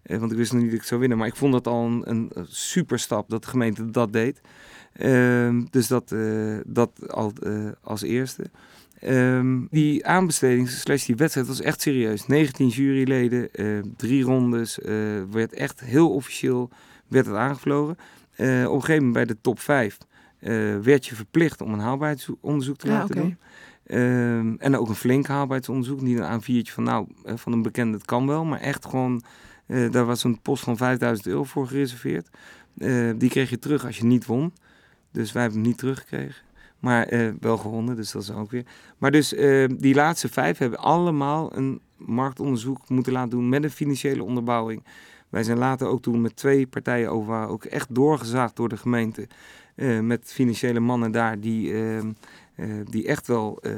Want 0.02 0.30
ik 0.30 0.36
wist 0.36 0.52
nog 0.52 0.62
niet 0.62 0.70
dat 0.70 0.80
ik 0.80 0.86
zou 0.86 1.00
winnen, 1.00 1.18
maar 1.18 1.26
ik 1.26 1.36
vond 1.36 1.52
dat 1.52 1.66
al 1.66 1.86
een, 1.86 2.02
een 2.04 2.30
superstap 2.48 3.28
dat 3.30 3.42
de 3.42 3.48
gemeente 3.48 3.90
dat 3.90 4.12
deed. 4.12 4.40
Uh, 5.00 5.60
dus 5.70 5.86
dat, 5.86 6.14
dat 6.66 7.12
al 7.12 7.32
als 7.82 8.02
eerste. 8.02 8.44
Um, 9.02 9.66
die 9.70 10.06
aanbesteding 10.06 10.68
slash 10.68 11.06
die 11.06 11.16
wedstrijd 11.16 11.46
was 11.46 11.60
echt 11.60 11.80
serieus. 11.80 12.26
19 12.26 12.68
juryleden, 12.68 13.48
uh, 13.52 13.82
drie 13.96 14.24
rondes, 14.24 14.78
werd 15.30 15.52
echt 15.52 15.80
heel 15.80 16.10
officieel 16.10 16.70
werd 17.08 17.26
het 17.26 17.34
aangevlogen. 17.34 17.92
op 17.92 18.38
een 18.38 18.66
gegeven 18.66 18.94
moment 18.94 19.12
bij 19.12 19.24
de 19.24 19.36
top 19.40 19.60
5 19.60 19.98
werd 20.82 21.06
je 21.06 21.14
verplicht 21.14 21.60
om 21.60 21.72
een 21.72 21.78
haalbaarheidsonderzoek 21.78 22.76
te 22.76 22.86
ja, 22.86 22.92
laten 22.92 23.10
okay. 23.10 23.22
doen. 23.22 23.38
Um, 23.86 24.56
en 24.58 24.76
ook 24.76 24.88
een 24.88 24.94
flink 24.94 25.26
haalbaarheidsonderzoek. 25.26 26.00
Niet 26.00 26.18
een 26.18 26.42
A4'tje 26.42 26.72
van 26.72 26.84
nou, 26.84 27.06
van 27.24 27.52
een 27.52 27.62
bekende, 27.62 27.96
het 27.96 28.06
kan 28.06 28.26
wel. 28.26 28.44
Maar 28.44 28.60
echt 28.60 28.84
gewoon, 28.84 29.22
daar 29.66 30.04
was 30.04 30.24
een 30.24 30.40
post 30.40 30.64
van 30.64 30.76
5000 30.76 31.26
euro 31.26 31.44
voor 31.44 31.66
gereserveerd. 31.66 32.28
Die 33.18 33.30
kreeg 33.30 33.50
je 33.50 33.58
terug 33.58 33.86
als 33.86 33.98
je 33.98 34.04
niet 34.04 34.26
won. 34.26 34.52
Dus 35.12 35.32
wij 35.32 35.42
hebben 35.42 35.60
hem 35.60 35.68
niet 35.68 35.78
teruggekregen. 35.78 36.42
Maar 36.84 37.12
uh, 37.12 37.30
wel 37.40 37.56
gewonnen, 37.56 37.96
dus 37.96 38.12
dat 38.12 38.22
is 38.22 38.30
ook 38.30 38.50
weer. 38.50 38.64
Maar 38.98 39.10
dus 39.10 39.28
die 39.76 39.94
laatste 39.94 40.28
vijf 40.28 40.58
hebben 40.58 40.78
allemaal 40.78 41.56
een 41.56 41.80
marktonderzoek 41.96 42.88
moeten 42.88 43.12
laten 43.12 43.30
doen 43.30 43.48
met 43.48 43.64
een 43.64 43.70
financiële 43.70 44.22
onderbouwing. 44.22 44.82
Wij 45.34 45.42
zijn 45.42 45.58
later 45.58 45.86
ook 45.86 46.02
toen 46.02 46.20
met 46.20 46.36
twee 46.36 46.66
partijen 46.66 47.10
over 47.10 47.48
ook 47.48 47.64
echt 47.64 47.94
doorgezaagd 47.94 48.56
door 48.56 48.68
de 48.68 48.76
gemeente. 48.76 49.28
eh, 49.74 50.00
met 50.00 50.32
financiële 50.32 50.80
mannen 50.80 51.12
daar 51.12 51.40
die, 51.40 51.72
ehm, 51.72 52.12
eh, 52.54 52.66
die 52.90 53.06
echt 53.06 53.26
wel 53.26 53.58
eh, 53.62 53.72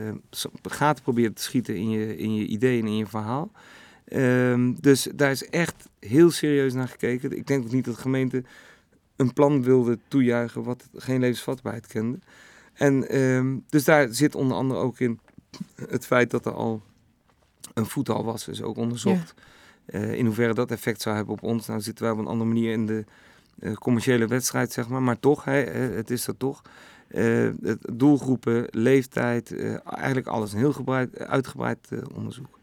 gaten 0.63 1.03
proberen 1.03 1.35
te 1.35 1.43
schieten 1.43 1.77
in 1.77 1.91
je, 1.91 2.17
in 2.17 2.35
je 2.35 2.47
ideeën 2.47 2.81
en 2.81 2.87
in 2.87 2.97
je 2.97 3.07
verhaal. 3.07 3.51
Ehm, 4.05 4.75
dus 4.81 5.09
daar 5.15 5.31
is 5.31 5.49
echt 5.49 5.89
heel 6.01 6.31
serieus 6.31 6.73
naar 6.73 6.89
gekeken. 6.89 7.37
Ik 7.37 7.47
denk 7.47 7.65
ook 7.65 7.73
niet 7.73 7.85
dat 7.85 7.95
de 7.95 8.01
gemeente 8.01 8.45
een 9.17 9.33
plan 9.33 9.63
wilde 9.63 9.99
toejuichen 10.09 10.63
wat 10.63 10.89
geen 10.95 11.21
levensvatbaarheid 11.21 11.87
kende. 11.87 12.19
En 12.77 13.09
ehm, 13.09 13.57
dus 13.69 13.85
daar 13.85 14.09
zit 14.15 14.35
onder 14.35 14.57
andere 14.57 14.81
ook 14.81 14.99
in 15.01 15.21
het 15.89 16.07
feit 16.07 16.31
dat 16.31 16.47
er 16.47 16.53
al 16.55 16.83
een 17.75 17.87
voetal 17.87 18.25
was, 18.25 18.49
is 18.49 18.63
ook 18.63 18.77
onderzocht. 18.77 19.35
Eh, 19.87 20.13
in 20.13 20.25
hoeverre 20.27 20.55
dat 20.55 20.71
effect 20.71 21.03
zou 21.03 21.17
hebben 21.17 21.35
op 21.35 21.43
ons. 21.43 21.67
Nou 21.67 21.81
zitten 21.81 22.05
wij 22.05 22.13
op 22.13 22.19
een 22.19 22.27
andere 22.27 22.49
manier 22.51 22.73
in 22.73 22.87
de 22.87 23.05
eh, 23.59 23.73
commerciële 23.75 24.27
wedstrijd, 24.27 24.73
zeg 24.73 24.89
maar. 24.89 25.03
Maar 25.03 25.19
toch, 25.21 25.45
hè, 25.45 25.53
het 25.97 26.11
is 26.11 26.27
er 26.27 26.37
toch. 26.37 26.63
Eh, 27.09 27.49
doelgroepen, 27.93 28.67
leeftijd, 28.71 29.55
eigenlijk 29.85 30.27
alles. 30.27 30.53
Een 30.53 30.59
heel 30.59 30.73
gebreid, 30.73 31.19
uitgebreid 31.19 31.89
onderzoek. 32.15 32.59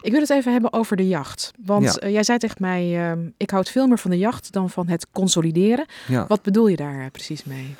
Ik 0.00 0.10
wil 0.12 0.20
het 0.20 0.30
even 0.30 0.52
hebben 0.52 0.72
over 0.72 0.96
de 0.96 1.08
jacht. 1.08 1.52
Want 1.64 1.98
Ja. 2.00 2.08
jij 2.08 2.22
zei 2.22 2.38
tegen 2.38 2.56
mij, 2.60 3.10
ehm, 3.10 3.28
ik 3.36 3.50
houd 3.50 3.68
veel 3.68 3.86
meer 3.86 3.98
van 3.98 4.10
de 4.10 4.18
jacht 4.18 4.52
dan 4.52 4.70
van 4.70 4.88
het 4.88 5.06
consolideren. 5.12 5.86
Ja. 6.08 6.26
Wat 6.26 6.42
bedoel 6.42 6.66
je 6.66 6.76
daar 6.76 7.10
precies 7.10 7.44
mee? 7.44 7.76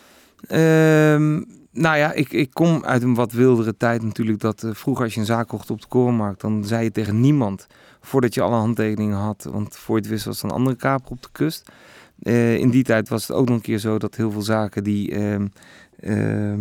Ehm, 0.49 1.43
nou 1.73 1.97
ja, 1.97 2.13
ik, 2.13 2.33
ik 2.33 2.51
kom 2.53 2.85
uit 2.85 3.03
een 3.03 3.15
wat 3.15 3.33
wildere 3.33 3.77
tijd 3.77 4.03
natuurlijk. 4.03 4.41
Dat 4.41 4.63
eh, 4.63 4.71
vroeger 4.75 5.05
als 5.05 5.15
je 5.15 5.21
een 5.21 5.27
zaak 5.27 5.49
kocht 5.49 5.71
op 5.71 5.81
de 5.81 5.87
korenmarkt, 5.87 6.41
dan 6.41 6.65
zei 6.65 6.85
je 6.85 6.91
tegen 6.91 7.21
niemand 7.21 7.67
voordat 8.01 8.35
je 8.35 8.41
alle 8.41 8.57
handtekeningen 8.57 9.17
had. 9.17 9.49
Want 9.51 9.77
voor 9.77 9.97
je 9.97 10.03
het 10.03 10.11
wist 10.11 10.25
was 10.25 10.39
er 10.39 10.45
een 10.45 10.51
andere 10.51 10.77
kaper 10.77 11.11
op 11.11 11.23
de 11.23 11.29
kust. 11.33 11.71
Eh, 12.19 12.57
in 12.57 12.71
die 12.71 12.83
tijd 12.83 13.09
was 13.09 13.27
het 13.27 13.37
ook 13.37 13.47
nog 13.47 13.57
een 13.57 13.63
keer 13.63 13.79
zo 13.79 13.99
dat 13.99 14.15
heel 14.15 14.31
veel 14.31 14.43
zaken 14.43 14.85
die, 14.85 15.15
eh, 15.15 16.55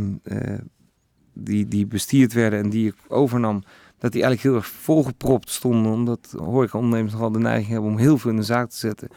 die, 1.33 1.67
die 1.67 1.85
bestierd 1.85 2.33
werden 2.33 2.59
en 2.59 2.69
die 2.69 2.87
ik 2.87 2.95
overnam, 3.07 3.63
dat 3.97 4.11
die 4.11 4.23
eigenlijk 4.23 4.41
heel 4.41 4.63
erg 4.63 4.67
volgepropt 4.67 5.49
stonden. 5.49 5.91
Omdat 5.91 6.33
horecaondernemers 6.37 7.13
nogal 7.13 7.31
de 7.31 7.39
neiging 7.39 7.71
hebben 7.71 7.89
om 7.89 7.97
heel 7.97 8.17
veel 8.17 8.31
in 8.31 8.35
de 8.37 8.43
zaak 8.43 8.69
te 8.69 8.77
zetten. 8.77 9.07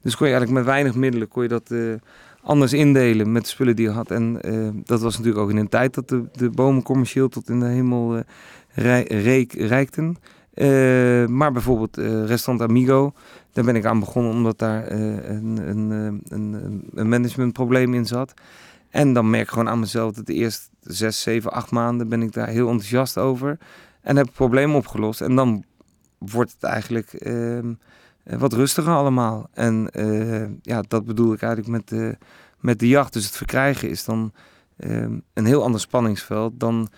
Dus 0.00 0.16
kon 0.16 0.26
je 0.26 0.32
eigenlijk 0.32 0.64
met 0.64 0.74
weinig 0.74 0.94
middelen 0.94 1.28
kon 1.28 1.42
je 1.42 1.48
dat 1.48 1.70
anders 2.48 2.72
indelen 2.72 3.32
met 3.32 3.42
de 3.42 3.48
spullen 3.48 3.76
die 3.76 3.86
je 3.86 3.92
had. 3.92 4.10
En 4.10 4.42
eh, 4.42 4.68
dat 4.84 5.00
was 5.00 5.16
natuurlijk 5.16 5.44
ook 5.44 5.50
in 5.50 5.56
een 5.56 5.68
tijd 5.68 5.94
dat 5.94 6.08
de, 6.08 6.24
de 6.32 6.50
bomen 6.50 6.82
commercieel 6.82 7.28
tot 7.28 7.48
in 7.48 7.60
de 7.60 7.66
hemel 7.66 8.22
reek, 9.06 9.52
reikten. 9.52 10.16
Eh, 10.54 11.26
maar 11.26 11.52
bijvoorbeeld 11.52 11.98
eh, 11.98 12.24
restaurant 12.24 12.70
Amigo, 12.70 13.12
daar 13.52 13.64
ben 13.64 13.76
ik 13.76 13.84
aan 13.84 14.00
begonnen 14.00 14.32
omdat 14.32 14.58
daar 14.58 14.90
een, 14.90 15.68
een, 15.68 15.90
een, 16.28 16.84
een 16.94 17.08
managementprobleem 17.08 17.94
in 17.94 18.06
zat. 18.06 18.34
En 18.90 19.12
dan 19.12 19.30
merk 19.30 19.42
ik 19.42 19.48
gewoon 19.48 19.68
aan 19.68 19.80
mezelf 19.80 20.12
dat 20.12 20.26
de 20.26 20.34
eerste 20.34 20.68
zes, 20.80 21.20
zeven, 21.22 21.52
acht 21.52 21.70
maanden 21.70 22.08
ben 22.08 22.22
ik 22.22 22.32
daar 22.32 22.48
heel 22.48 22.68
enthousiast 22.68 23.18
over. 23.18 23.58
En 24.00 24.16
heb 24.16 24.26
het 24.26 24.34
probleem 24.34 24.74
opgelost. 24.74 25.20
En 25.20 25.34
dan 25.34 25.64
wordt 26.18 26.52
het 26.52 26.62
eigenlijk 26.62 27.12
ehm, 27.12 27.68
eh, 27.68 27.74
wat 28.36 28.52
rustiger 28.52 28.92
allemaal. 28.92 29.48
En 29.52 29.90
eh, 29.92 30.48
ja, 30.62 30.82
dat 30.88 31.04
bedoel 31.04 31.32
ik 31.32 31.42
eigenlijk 31.42 31.72
met 31.72 31.88
de, 31.88 32.16
met 32.60 32.78
de 32.78 32.88
jacht. 32.88 33.12
Dus 33.12 33.24
het 33.24 33.36
verkrijgen 33.36 33.90
is 33.90 34.04
dan 34.04 34.32
ehm, 34.76 35.18
een 35.34 35.46
heel 35.46 35.62
ander 35.62 35.80
spanningsveld 35.80 36.52
dan 36.60 36.88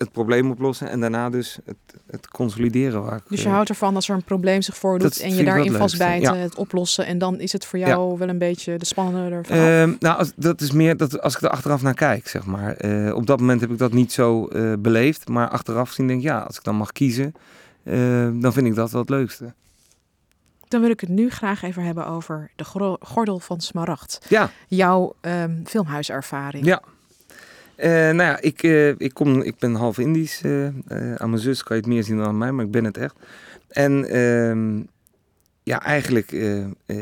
het 0.00 0.12
probleem 0.12 0.50
oplossen 0.50 0.90
en 0.90 1.00
daarna 1.00 1.30
dus 1.30 1.58
het, 1.64 1.76
het 2.10 2.28
consolideren. 2.28 3.02
Waar 3.02 3.16
ik, 3.16 3.22
Dus 3.28 3.40
je 3.40 3.46
eh, 3.46 3.52
houdt 3.52 3.68
ervan 3.68 3.94
als 3.94 4.08
er 4.08 4.14
een 4.14 4.22
probleem 4.22 4.62
zich 4.62 4.76
voordoet 4.76 5.20
en 5.20 5.34
je 5.34 5.44
daarin 5.44 5.72
vastbijten, 5.72 6.34
ja. 6.34 6.40
het 6.40 6.54
oplossen. 6.54 7.06
En 7.06 7.18
dan 7.18 7.40
is 7.40 7.52
het 7.52 7.64
voor 7.64 7.78
jou 7.78 8.18
wel 8.18 8.28
een 8.28 8.38
beetje 8.38 8.78
de 8.78 8.84
spannende 8.84 9.36
ervan. 9.36 9.56
Ehm, 9.56 9.94
nou, 9.98 10.18
als, 10.18 10.32
dat 10.36 10.60
is 10.60 10.70
meer 10.70 10.96
dat 10.96 11.20
als 11.20 11.34
ik 11.34 11.42
er 11.42 11.48
achteraf 11.48 11.82
naar 11.82 11.94
kijk, 11.94 12.28
zeg 12.28 12.46
maar. 12.46 12.74
Eh, 12.74 13.14
op 13.14 13.26
dat 13.26 13.40
moment 13.40 13.60
heb 13.60 13.70
ik 13.70 13.78
dat 13.78 13.92
niet 13.92 14.12
zo 14.12 14.46
eh, 14.46 14.72
beleefd. 14.78 15.28
Maar 15.28 15.48
achteraf 15.48 15.88
gezien 15.88 16.06
denk 16.06 16.18
ik, 16.18 16.26
ja, 16.26 16.38
als 16.38 16.56
ik 16.56 16.64
dan 16.64 16.76
mag 16.76 16.92
kiezen, 16.92 17.34
eh, 17.82 18.28
dan 18.34 18.52
vind 18.52 18.66
ik 18.66 18.74
dat 18.74 18.90
wel 18.90 19.00
het 19.00 19.10
leukste. 19.10 19.54
Dan 20.70 20.80
wil 20.80 20.90
ik 20.90 21.00
het 21.00 21.08
nu 21.08 21.30
graag 21.30 21.62
even 21.62 21.84
hebben 21.84 22.06
over 22.06 22.50
de 22.56 22.64
gordel 23.00 23.38
van 23.38 23.60
Smaragd. 23.60 24.26
Ja, 24.28 24.50
Jouw 24.68 25.14
ehm, 25.20 25.64
filmhuiservaring. 25.64 26.64
Ja. 26.64 26.82
Eh, 27.76 27.90
nou 27.90 28.22
ja, 28.22 28.40
ik, 28.40 28.62
eh, 28.62 28.88
ik, 28.88 29.14
kom, 29.14 29.42
ik 29.42 29.58
ben 29.58 29.74
half 29.74 29.98
Indisch. 29.98 30.42
eh, 30.42 30.66
aan 31.14 31.30
mijn 31.30 31.42
zus 31.42 31.62
kan 31.62 31.76
je 31.76 31.82
het 31.82 31.92
meer 31.92 32.04
zien 32.04 32.16
dan 32.16 32.26
aan 32.26 32.38
mij, 32.38 32.52
maar 32.52 32.64
ik 32.64 32.70
ben 32.70 32.84
het 32.84 32.96
echt. 32.96 33.14
En 33.68 34.04
ehm, 34.04 34.82
ja, 35.62 35.82
eigenlijk 35.82 36.32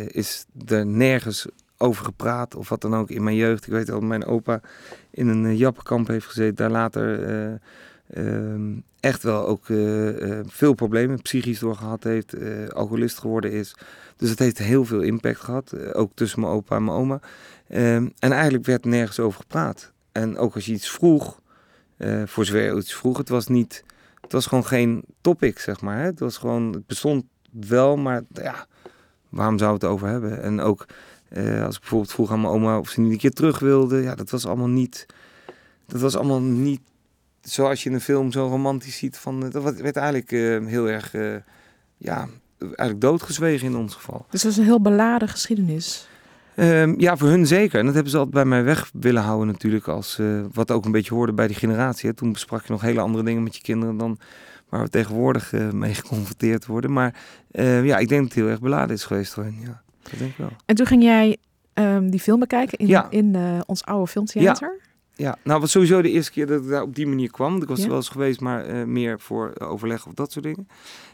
is 0.06 0.46
er 0.66 0.86
nergens 0.86 1.46
over 1.78 2.04
gepraat 2.04 2.54
of 2.54 2.68
wat 2.68 2.80
dan 2.80 2.94
ook 2.94 3.10
in 3.10 3.22
mijn 3.22 3.36
jeugd. 3.36 3.66
Ik 3.66 3.72
weet 3.72 3.86
dat 3.86 4.02
mijn 4.02 4.24
opa 4.24 4.60
in 5.10 5.28
een 5.28 5.44
uh, 5.44 5.58
jappenkamp 5.58 6.06
heeft 6.08 6.26
gezeten. 6.26 6.54
Daar 6.54 6.70
later 6.70 7.60
eh, 8.08 8.52
ehm, 8.52 8.76
echt 9.00 9.22
wel 9.22 9.46
ook 9.46 9.68
eh, 9.68 10.38
eh, 10.38 10.44
veel 10.48 10.74
problemen 10.74 11.22
psychisch 11.22 11.58
door 11.58 11.76
gehad 11.76 12.04
heeft. 12.04 12.32
eh, 12.32 12.68
alcoholist 12.68 13.18
geworden 13.18 13.52
is. 13.52 13.74
Dus 14.16 14.30
het 14.30 14.38
heeft 14.38 14.58
heel 14.58 14.84
veel 14.84 15.00
impact 15.00 15.40
gehad. 15.40 15.72
eh, 15.72 15.90
ook 15.92 16.10
tussen 16.14 16.40
mijn 16.40 16.52
opa 16.52 16.76
en 16.76 16.84
mijn 16.84 16.96
oma. 16.96 17.20
Ehm, 17.68 18.08
en 18.18 18.32
eigenlijk 18.32 18.64
werd 18.66 18.84
nergens 18.84 19.20
over 19.20 19.40
gepraat. 19.40 19.92
En 20.12 20.38
ook 20.38 20.54
als 20.54 20.66
je 20.66 20.72
iets 20.72 20.90
vroeg, 20.90 21.40
voor 22.24 22.44
zover 22.44 22.76
iets 22.76 22.94
vroeg, 22.94 23.18
het 23.18 23.28
was 23.28 23.46
niet, 23.46 23.84
het 24.20 24.32
was 24.32 24.46
gewoon 24.46 24.64
geen 24.66 25.04
topic, 25.20 25.58
zeg 25.58 25.80
maar. 25.80 25.98
Hè? 25.98 26.04
Het 26.04 26.18
was 26.20 26.36
gewoon, 26.36 26.72
het 26.72 26.86
bestond 26.86 27.24
wel, 27.50 27.96
maar 27.96 28.22
ja, 28.32 28.66
waarom 29.28 29.58
zou 29.58 29.74
het 29.74 29.84
over 29.84 30.08
hebben? 30.08 30.42
En 30.42 30.60
ook 30.60 30.86
als 31.64 31.74
ik 31.74 31.80
bijvoorbeeld 31.80 32.12
vroeg 32.12 32.30
aan 32.30 32.40
mijn 32.40 32.52
oma 32.52 32.78
of 32.78 32.88
ze 32.88 33.00
niet 33.00 33.12
een 33.12 33.18
keer 33.18 33.32
terug 33.32 33.58
wilde, 33.58 33.96
ja, 34.02 34.14
dat 34.14 34.30
was 34.30 34.46
allemaal 34.46 34.68
niet, 34.68 35.06
dat 35.86 36.00
was 36.00 36.16
allemaal 36.16 36.40
niet 36.40 36.80
zoals 37.50 37.82
je 37.82 37.88
in 37.88 37.94
een 37.94 38.00
film 38.00 38.32
zo 38.32 38.46
romantisch 38.46 38.96
ziet. 38.96 39.16
Van, 39.16 39.44
eh, 39.44 39.50
dat 39.50 39.76
werd 39.76 39.96
eigenlijk 39.96 40.32
eh, 40.32 40.66
heel 40.66 40.88
erg, 40.88 41.14
eh, 41.14 41.34
ja, 41.96 42.28
eigenlijk 42.58 43.00
doodgezwegen 43.00 43.66
in 43.66 43.76
ons 43.76 43.94
geval. 43.94 44.26
Dus 44.30 44.42
dat 44.42 44.52
is 44.52 44.58
een 44.58 44.64
heel 44.64 44.80
beladen 44.80 45.28
geschiedenis. 45.28 46.08
Ehm, 46.54 46.94
ja, 46.96 47.16
voor 47.16 47.28
hun 47.28 47.46
zeker. 47.46 47.78
En 47.78 47.84
dat 47.84 47.94
hebben 47.94 48.12
ze 48.12 48.18
altijd 48.18 48.34
bij 48.34 48.44
mij 48.44 48.64
weg 48.64 48.90
willen 48.92 49.22
houden 49.22 49.46
natuurlijk. 49.46 49.88
Als, 49.88 50.20
wat 50.52 50.70
ook 50.70 50.84
een 50.84 50.92
beetje 50.92 51.14
hoorde 51.14 51.32
bij 51.32 51.46
die 51.46 51.56
generatie. 51.56 52.08
Hè. 52.08 52.14
Toen 52.14 52.32
besprak 52.32 52.66
je 52.66 52.72
nog 52.72 52.80
hele 52.80 53.00
andere 53.00 53.24
dingen 53.24 53.42
met 53.42 53.56
je 53.56 53.62
kinderen 53.62 53.96
dan 53.96 54.18
waar 54.68 54.82
we 54.82 54.88
tegenwoordig 54.88 55.52
mee 55.72 55.94
geconfronteerd 55.94 56.66
worden. 56.66 56.92
Maar 56.92 57.14
eh, 57.50 57.84
ja, 57.84 57.98
ik 57.98 58.08
denk 58.08 58.20
dat 58.22 58.30
het 58.32 58.42
heel 58.42 58.50
erg 58.50 58.60
beladen 58.60 58.96
is 58.96 59.04
geweest 59.04 59.32
voor 59.32 59.44
hen. 59.44 59.56
Ja, 59.60 59.82
dat 60.02 60.18
denk 60.18 60.30
ik 60.30 60.36
wel. 60.36 60.50
En 60.66 60.74
toen 60.74 60.86
ging 60.86 61.02
jij 61.02 61.36
ehm, 61.72 62.10
die 62.10 62.20
film 62.20 62.40
bekijken 62.40 62.78
in, 62.78 62.86
Ja. 62.86 63.06
in 63.10 63.36
ons 63.66 63.84
oude 63.84 64.06
filmtheater. 64.06 64.76
Ja, 64.80 64.87
nou 65.44 65.60
was 65.60 65.70
sowieso 65.70 66.02
de 66.02 66.10
eerste 66.10 66.32
keer 66.32 66.46
dat 66.46 66.62
ik 66.62 66.68
daar 66.68 66.82
op 66.82 66.94
die 66.94 67.06
manier 67.06 67.30
kwam. 67.30 67.50
Want 67.50 67.62
Ik 67.62 67.68
was 67.68 67.78
Ja. 67.78 67.84
er 67.84 67.90
wel 67.90 67.98
eens 67.98 68.08
geweest, 68.08 68.40
maar 68.40 68.64
eh, 68.64 68.84
meer 68.84 69.20
voor 69.20 69.52
overleg 69.58 70.06
of 70.06 70.12
dat 70.14 70.32
soort 70.32 70.44
dingen. 70.44 70.68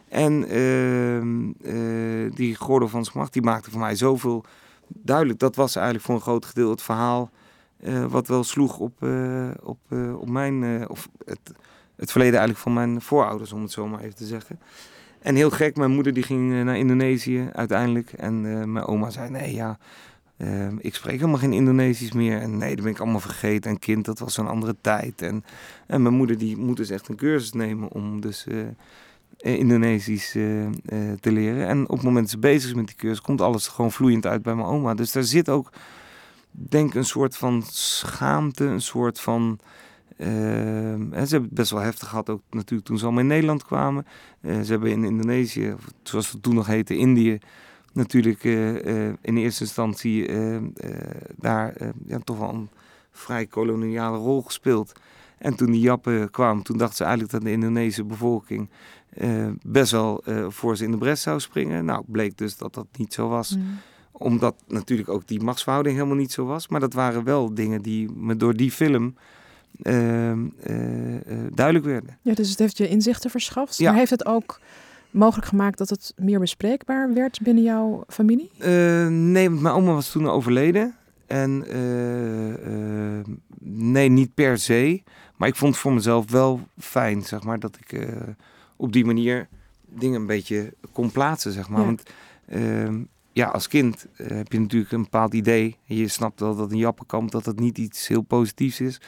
En 0.08 0.44
ehm, 0.49 1.50
eh, 1.62 2.32
die 2.34 2.54
Gordel 2.54 2.88
van 2.88 3.04
Smacht, 3.04 3.32
die 3.32 3.42
maakte 3.42 3.70
voor 3.70 3.80
mij 3.80 3.96
zoveel 3.96 4.44
duidelijk. 4.88 5.38
Dat 5.38 5.56
was 5.56 5.75
eigenlijk 5.76 6.06
voor 6.06 6.14
een 6.14 6.20
groot 6.20 6.44
gedeelte 6.44 6.70
het 6.70 6.82
verhaal 6.82 7.30
eh, 7.80 8.04
wat 8.04 8.26
wel 8.28 8.44
sloeg 8.44 8.78
op, 8.78 9.02
eh, 9.02 9.49
op, 9.62 9.78
eh, 9.88 10.20
op 10.20 10.28
mijn, 10.28 10.64
eh, 10.64 10.84
of 10.90 11.08
het, 11.25 11.52
het 11.96 12.11
verleden 12.11 12.38
eigenlijk 12.38 12.62
van 12.62 12.73
mijn 12.73 13.00
voorouders, 13.00 13.52
om 13.52 13.62
het 13.62 13.70
zo 13.73 13.87
maar 13.88 14.00
even 14.00 14.14
te 14.16 14.26
zeggen. 14.26 14.61
En 15.20 15.34
heel 15.34 15.50
gek, 15.50 15.76
mijn 15.76 15.90
moeder 15.90 16.12
die 16.12 16.23
ging 16.23 16.52
eh, 16.52 16.62
naar 16.62 16.76
Indonesië 16.78 17.49
uiteindelijk. 17.52 18.12
En 18.12 18.58
eh, 18.61 18.64
mijn 18.66 18.84
oma 18.84 19.11
zei, 19.11 19.30
nee 19.30 19.54
ja, 19.54 19.78
eh, 20.37 20.69
ik 20.79 20.95
spreek 20.95 21.17
helemaal 21.17 21.38
geen 21.38 21.53
Indonesisch 21.53 22.12
meer. 22.12 22.41
En 22.41 22.59
nee, 22.59 22.75
dat 22.75 22.85
ben 22.85 22.95
ik 22.95 23.00
allemaal 23.00 23.21
vergeten. 23.21 23.71
En 23.71 23.79
kind, 23.79 24.05
dat 24.05 24.19
was 24.19 24.35
zo'n 24.35 24.49
andere 24.49 24.76
tijd. 24.81 25.23
En, 25.23 25.45
en 25.87 26.03
mijn 26.03 26.14
moeder 26.14 26.38
die 26.38 26.57
moet 26.57 26.76
dus 26.76 26.91
echt 26.91 27.09
een 27.09 27.17
cursus 27.17 27.53
nemen 27.53 27.91
om 27.93 28.21
dus 28.21 28.47
eh, 28.47 28.61
eh, 29.38 29.59
Indonesisch 29.59 30.35
eh, 30.35 30.43
te 31.21 31.33
leren. 31.33 31.67
En 31.67 31.83
op 31.88 31.97
het 31.97 32.03
moment 32.03 32.25
dat 32.25 32.31
ze 32.31 32.38
bezig 32.38 32.69
is 32.69 32.75
met 32.75 32.87
die 32.87 32.97
cursus, 32.97 33.21
komt 33.21 33.41
alles 33.41 33.69
gewoon 33.69 33.93
vloeiend 33.93 34.26
uit 34.26 34.43
bij 34.43 34.55
mijn 34.55 34.67
oma. 34.67 34.95
Dus 34.95 35.12
daar 35.12 35.23
zit 35.23 35.49
ook, 35.49 35.73
denk 36.50 36.95
een 36.95 37.05
soort 37.05 37.37
van 37.37 37.62
schaamte, 37.71 38.64
een 38.64 38.81
soort 38.81 39.21
van... 39.21 39.59
eh, 40.17 40.26
hè, 41.11 41.26
ze 41.26 41.31
hebben 41.31 41.43
het 41.43 41.50
best 41.55 41.71
wel 41.71 41.81
heftig 41.81 42.09
gehad, 42.09 42.31
ook 42.31 42.43
natuurlijk 42.50 42.88
toen 42.88 42.99
ze 42.99 43.05
allemaal 43.05 43.23
in 43.23 43.29
Nederland 43.29 43.64
kwamen. 43.64 44.07
Ze 44.43 44.67
hebben 44.67 44.91
in 44.91 45.05
Indonesië, 45.05 45.75
zoals 46.03 46.33
het 46.33 46.43
toen 46.43 46.55
nog 46.55 46.67
heette, 46.67 46.97
Indië, 46.97 47.38
natuurlijk 47.94 48.44
eh, 48.44 49.06
eh, 49.06 49.14
in 49.20 49.36
eerste 49.36 49.62
instantie 49.64 50.26
eh, 50.26 50.56
daar 51.36 51.74
ja, 52.06 52.18
toch 52.18 52.38
wel 52.38 52.48
een 52.48 52.68
vrij 53.10 53.46
koloniale 53.46 54.18
rol 54.18 54.42
gespeeld. 54.42 54.92
En 55.38 55.54
toen 55.54 55.70
die 55.70 55.80
Jappen 55.80 56.30
kwamen, 56.30 56.62
toen 56.62 56.76
dachten 56.78 56.96
ze 56.96 57.02
eigenlijk 57.02 57.32
dat 57.32 57.42
de 57.42 57.50
Indonesische 57.50 58.04
bevolking 58.04 58.68
best 59.62 59.92
wel 59.92 60.24
voor 60.48 60.76
ze 60.76 60.84
in 60.84 60.90
de 60.90 60.98
bres 60.98 61.22
zou 61.22 61.40
springen. 61.40 61.84
Nou, 61.84 62.04
bleek 62.06 62.38
dus 62.38 62.56
dat 62.56 62.74
dat 62.74 62.86
niet 62.96 63.14
zo 63.14 63.28
was. 63.28 63.56
Mm. 63.56 63.78
Omdat 64.12 64.54
natuurlijk 64.66 65.08
ook 65.08 65.26
die 65.26 65.42
machtsverhouding 65.42 65.96
helemaal 65.96 66.16
niet 66.16 66.32
zo 66.32 66.44
was. 66.44 66.68
Maar 66.68 66.80
dat 66.80 66.92
waren 66.92 67.24
wel 67.24 67.54
dingen 67.54 67.82
die 67.82 68.10
me 68.12 68.36
door 68.36 68.54
die 68.56 68.70
film 68.70 69.14
duidelijk 71.54 71.84
werden. 71.84 72.18
Ja, 72.22 72.34
dus 72.34 72.50
het 72.50 72.58
heeft 72.58 72.78
je 72.78 72.88
inzichten 72.88 73.30
verschaft. 73.30 73.76
Ja. 73.76 73.90
Maar 73.90 73.98
heeft 73.98 74.10
het 74.10 74.26
ook 74.26 74.60
mogelijk 75.14 75.49
gemaakt 75.49 75.78
dat 75.78 75.88
het 75.88 76.12
meer 76.16 76.40
bespreekbaar 76.40 77.14
werd 77.14 77.40
binnen 77.42 77.62
jouw 77.62 78.04
familie? 78.09 78.50
Uh, 78.59 79.06
nee, 79.09 79.50
want 79.50 79.62
mijn 79.62 79.75
oma 79.75 79.92
was 79.92 80.11
toen 80.11 80.28
overleden. 80.28 80.94
En 81.26 81.64
uh, 81.66 82.49
uh, 82.49 83.25
nee, 83.61 84.09
niet 84.09 84.35
per 84.35 84.59
se. 84.59 85.02
Maar 85.37 85.49
ik 85.49 85.56
vond 85.56 85.73
het 85.73 85.83
voor 85.83 85.92
mezelf 85.92 86.30
wel 86.30 86.61
fijn, 86.78 87.23
zeg 87.23 87.42
maar, 87.42 87.59
dat 87.59 87.76
ik 87.76 88.06
op 88.76 88.92
die 88.92 89.04
manier 89.04 89.49
dingen 89.87 90.21
een 90.21 90.26
beetje 90.26 90.75
kon 90.92 91.11
plaatsen, 91.11 91.52
zeg 91.52 91.68
maar. 91.68 91.85
Want 91.85 92.02
ehm, 92.47 93.02
ja, 93.33 93.47
als 93.47 93.68
kind 93.68 94.06
heb 94.16 94.52
je 94.52 94.61
natuurlijk 94.61 94.92
een 94.92 95.02
bepaald 95.02 95.35
idee. 95.35 95.76
Je 95.85 96.09
snapt 96.09 96.40
wel 96.40 96.56
dat 96.56 96.71
een 96.71 96.78
jappenkamp 96.78 97.30
dat 97.30 97.44
het 97.44 97.61
niet 97.61 97.78
iets 97.78 98.09
heel 98.09 98.23
positiefs 98.23 98.80
is. 98.80 99.00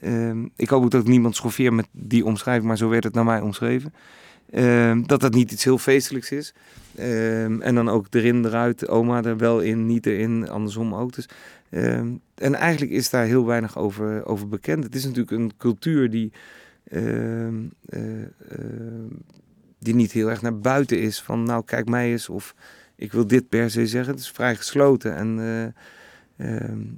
Ehm, 0.00 0.46
ik 0.56 0.68
hoop 0.68 0.84
ook 0.84 0.90
dat 0.90 1.06
niemand 1.06 1.36
schoffeer 1.36 1.72
met 1.74 1.88
die 1.90 2.24
omschrijving, 2.24 2.66
maar 2.66 2.76
zo 2.76 2.88
werd 2.88 3.04
het 3.04 3.14
naar 3.14 3.24
mij 3.24 3.40
omschreven. 3.40 3.94
Ehm, 4.52 5.02
dat 5.02 5.20
dat 5.20 5.34
niet 5.34 5.52
iets 5.52 5.64
heel 5.64 5.78
feestelijks 5.78 6.30
is. 6.30 6.54
Ehm, 6.94 7.60
en 7.60 7.74
dan 7.74 7.88
ook 7.88 8.06
erin, 8.10 8.44
eruit, 8.44 8.88
oma 8.88 9.22
er 9.24 9.36
wel 9.36 9.60
in, 9.60 9.86
niet 9.86 10.06
erin, 10.06 10.48
andersom 10.48 10.94
ook. 10.94 11.14
Dus, 11.14 11.28
en 12.34 12.54
eigenlijk 12.54 12.92
is 12.92 13.10
daar 13.10 13.24
heel 13.24 13.46
weinig 13.46 13.78
over, 13.78 14.26
over 14.26 14.48
bekend. 14.48 14.84
Het 14.84 14.94
is 14.94 15.04
natuurlijk 15.04 15.30
een 15.30 15.52
cultuur 15.56 16.10
die, 16.10 16.32
uh, 16.92 17.48
die 19.78 19.94
niet 19.94 20.12
heel 20.12 20.30
erg 20.30 20.42
naar 20.42 20.58
buiten 20.58 21.00
is. 21.00 21.20
Van 21.20 21.42
nou, 21.42 21.64
kijk 21.64 21.88
mij 21.88 22.10
eens 22.10 22.28
of 22.28 22.54
ik 22.96 23.12
wil 23.12 23.26
dit 23.26 23.48
per 23.48 23.70
se 23.70 23.86
zeggen. 23.86 24.12
Het 24.12 24.22
is 24.22 24.30
vrij 24.30 24.56
gesloten 24.56 25.16
en... 25.16 25.34
Nee, 25.34 25.72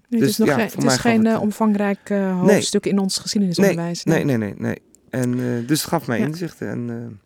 dus 0.08 0.20
het 0.20 0.28
is, 0.28 0.36
ja, 0.36 0.54
geen, 0.54 0.64
het 0.64 0.84
is 0.84 0.96
geen 0.96 1.26
het, 1.26 1.38
omvangrijk 1.38 2.08
hoofdstuk 2.08 2.86
in 2.86 2.98
ons 2.98 3.18
geschiedenisonderwijs. 3.18 4.04
Nee, 4.04 4.24
nee, 4.24 4.36
nee, 4.36 4.48
nee. 4.48 4.58
nee. 4.58 4.82
En, 5.10 5.36
dus 5.66 5.80
het 5.80 5.88
gaf 5.88 6.06
mij 6.06 6.18
ja. 6.18 6.26
inzichten. 6.26 6.68
En, 6.68 7.20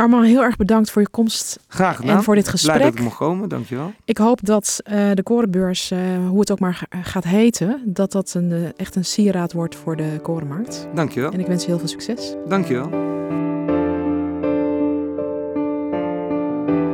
Armand, 0.00 0.26
heel 0.26 0.42
erg 0.42 0.56
bedankt 0.56 0.90
voor 0.90 1.02
je 1.02 1.08
komst. 1.08 1.58
Graag 1.68 1.96
gedaan. 1.96 2.16
En 2.16 2.22
voor 2.22 2.34
dit 2.34 2.48
gesprek. 2.48 2.74
Blij 2.74 2.88
dat 2.88 2.98
ik 2.98 3.04
mocht 3.04 3.16
komen, 3.16 3.48
dankjewel. 3.48 3.92
Ik 4.04 4.18
hoop 4.18 4.38
dat 4.42 4.80
uh, 4.92 5.10
de 5.14 5.22
korenbeurs, 5.22 5.90
uh, 5.90 5.98
hoe 6.28 6.40
het 6.40 6.50
ook 6.50 6.58
maar 6.58 6.82
gaat 7.02 7.24
heten, 7.24 7.82
dat 7.84 8.12
dat 8.12 8.34
een, 8.34 8.50
uh, 8.50 8.68
echt 8.76 8.96
een 8.96 9.04
sieraad 9.04 9.52
wordt 9.52 9.74
voor 9.76 9.96
de 9.96 10.18
korenmarkt. 10.22 10.88
Dankjewel. 10.94 11.30
En 11.30 11.40
ik 11.40 11.46
wens 11.46 11.62
je 11.62 11.68
heel 11.68 11.78
veel 11.78 11.88
succes. 11.88 12.34
Dankjewel. 12.48 12.88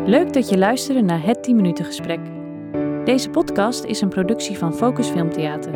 Leuk 0.06 0.32
dat 0.32 0.48
je 0.48 0.58
luisterde 0.58 1.02
naar 1.02 1.22
het 1.22 1.42
10 1.42 1.56
minuten 1.56 1.84
gesprek. 1.84 2.20
Deze 3.04 3.30
podcast 3.30 3.84
is 3.84 4.00
een 4.00 4.08
productie 4.08 4.58
van 4.58 4.75
Focus 4.75 5.08
Filmtheater. 5.08 5.72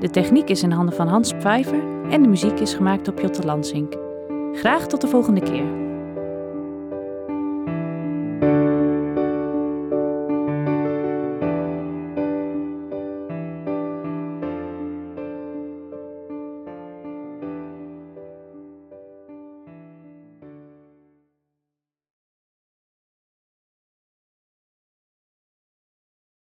De 0.00 0.10
techniek 0.10 0.48
is 0.48 0.62
in 0.62 0.70
handen 0.70 0.94
van 0.94 1.08
Hans 1.08 1.32
Pfeiffer 1.32 1.82
en 2.10 2.22
de 2.22 2.28
muziek 2.28 2.60
is 2.60 2.74
gemaakt 2.74 3.08
op 3.08 3.20
Jotte 3.20 3.44
Lansink. 3.44 3.94
Graag 4.52 4.86
tot 4.86 5.00
de 5.00 5.08
volgende 5.08 5.40
keer. 5.40 5.83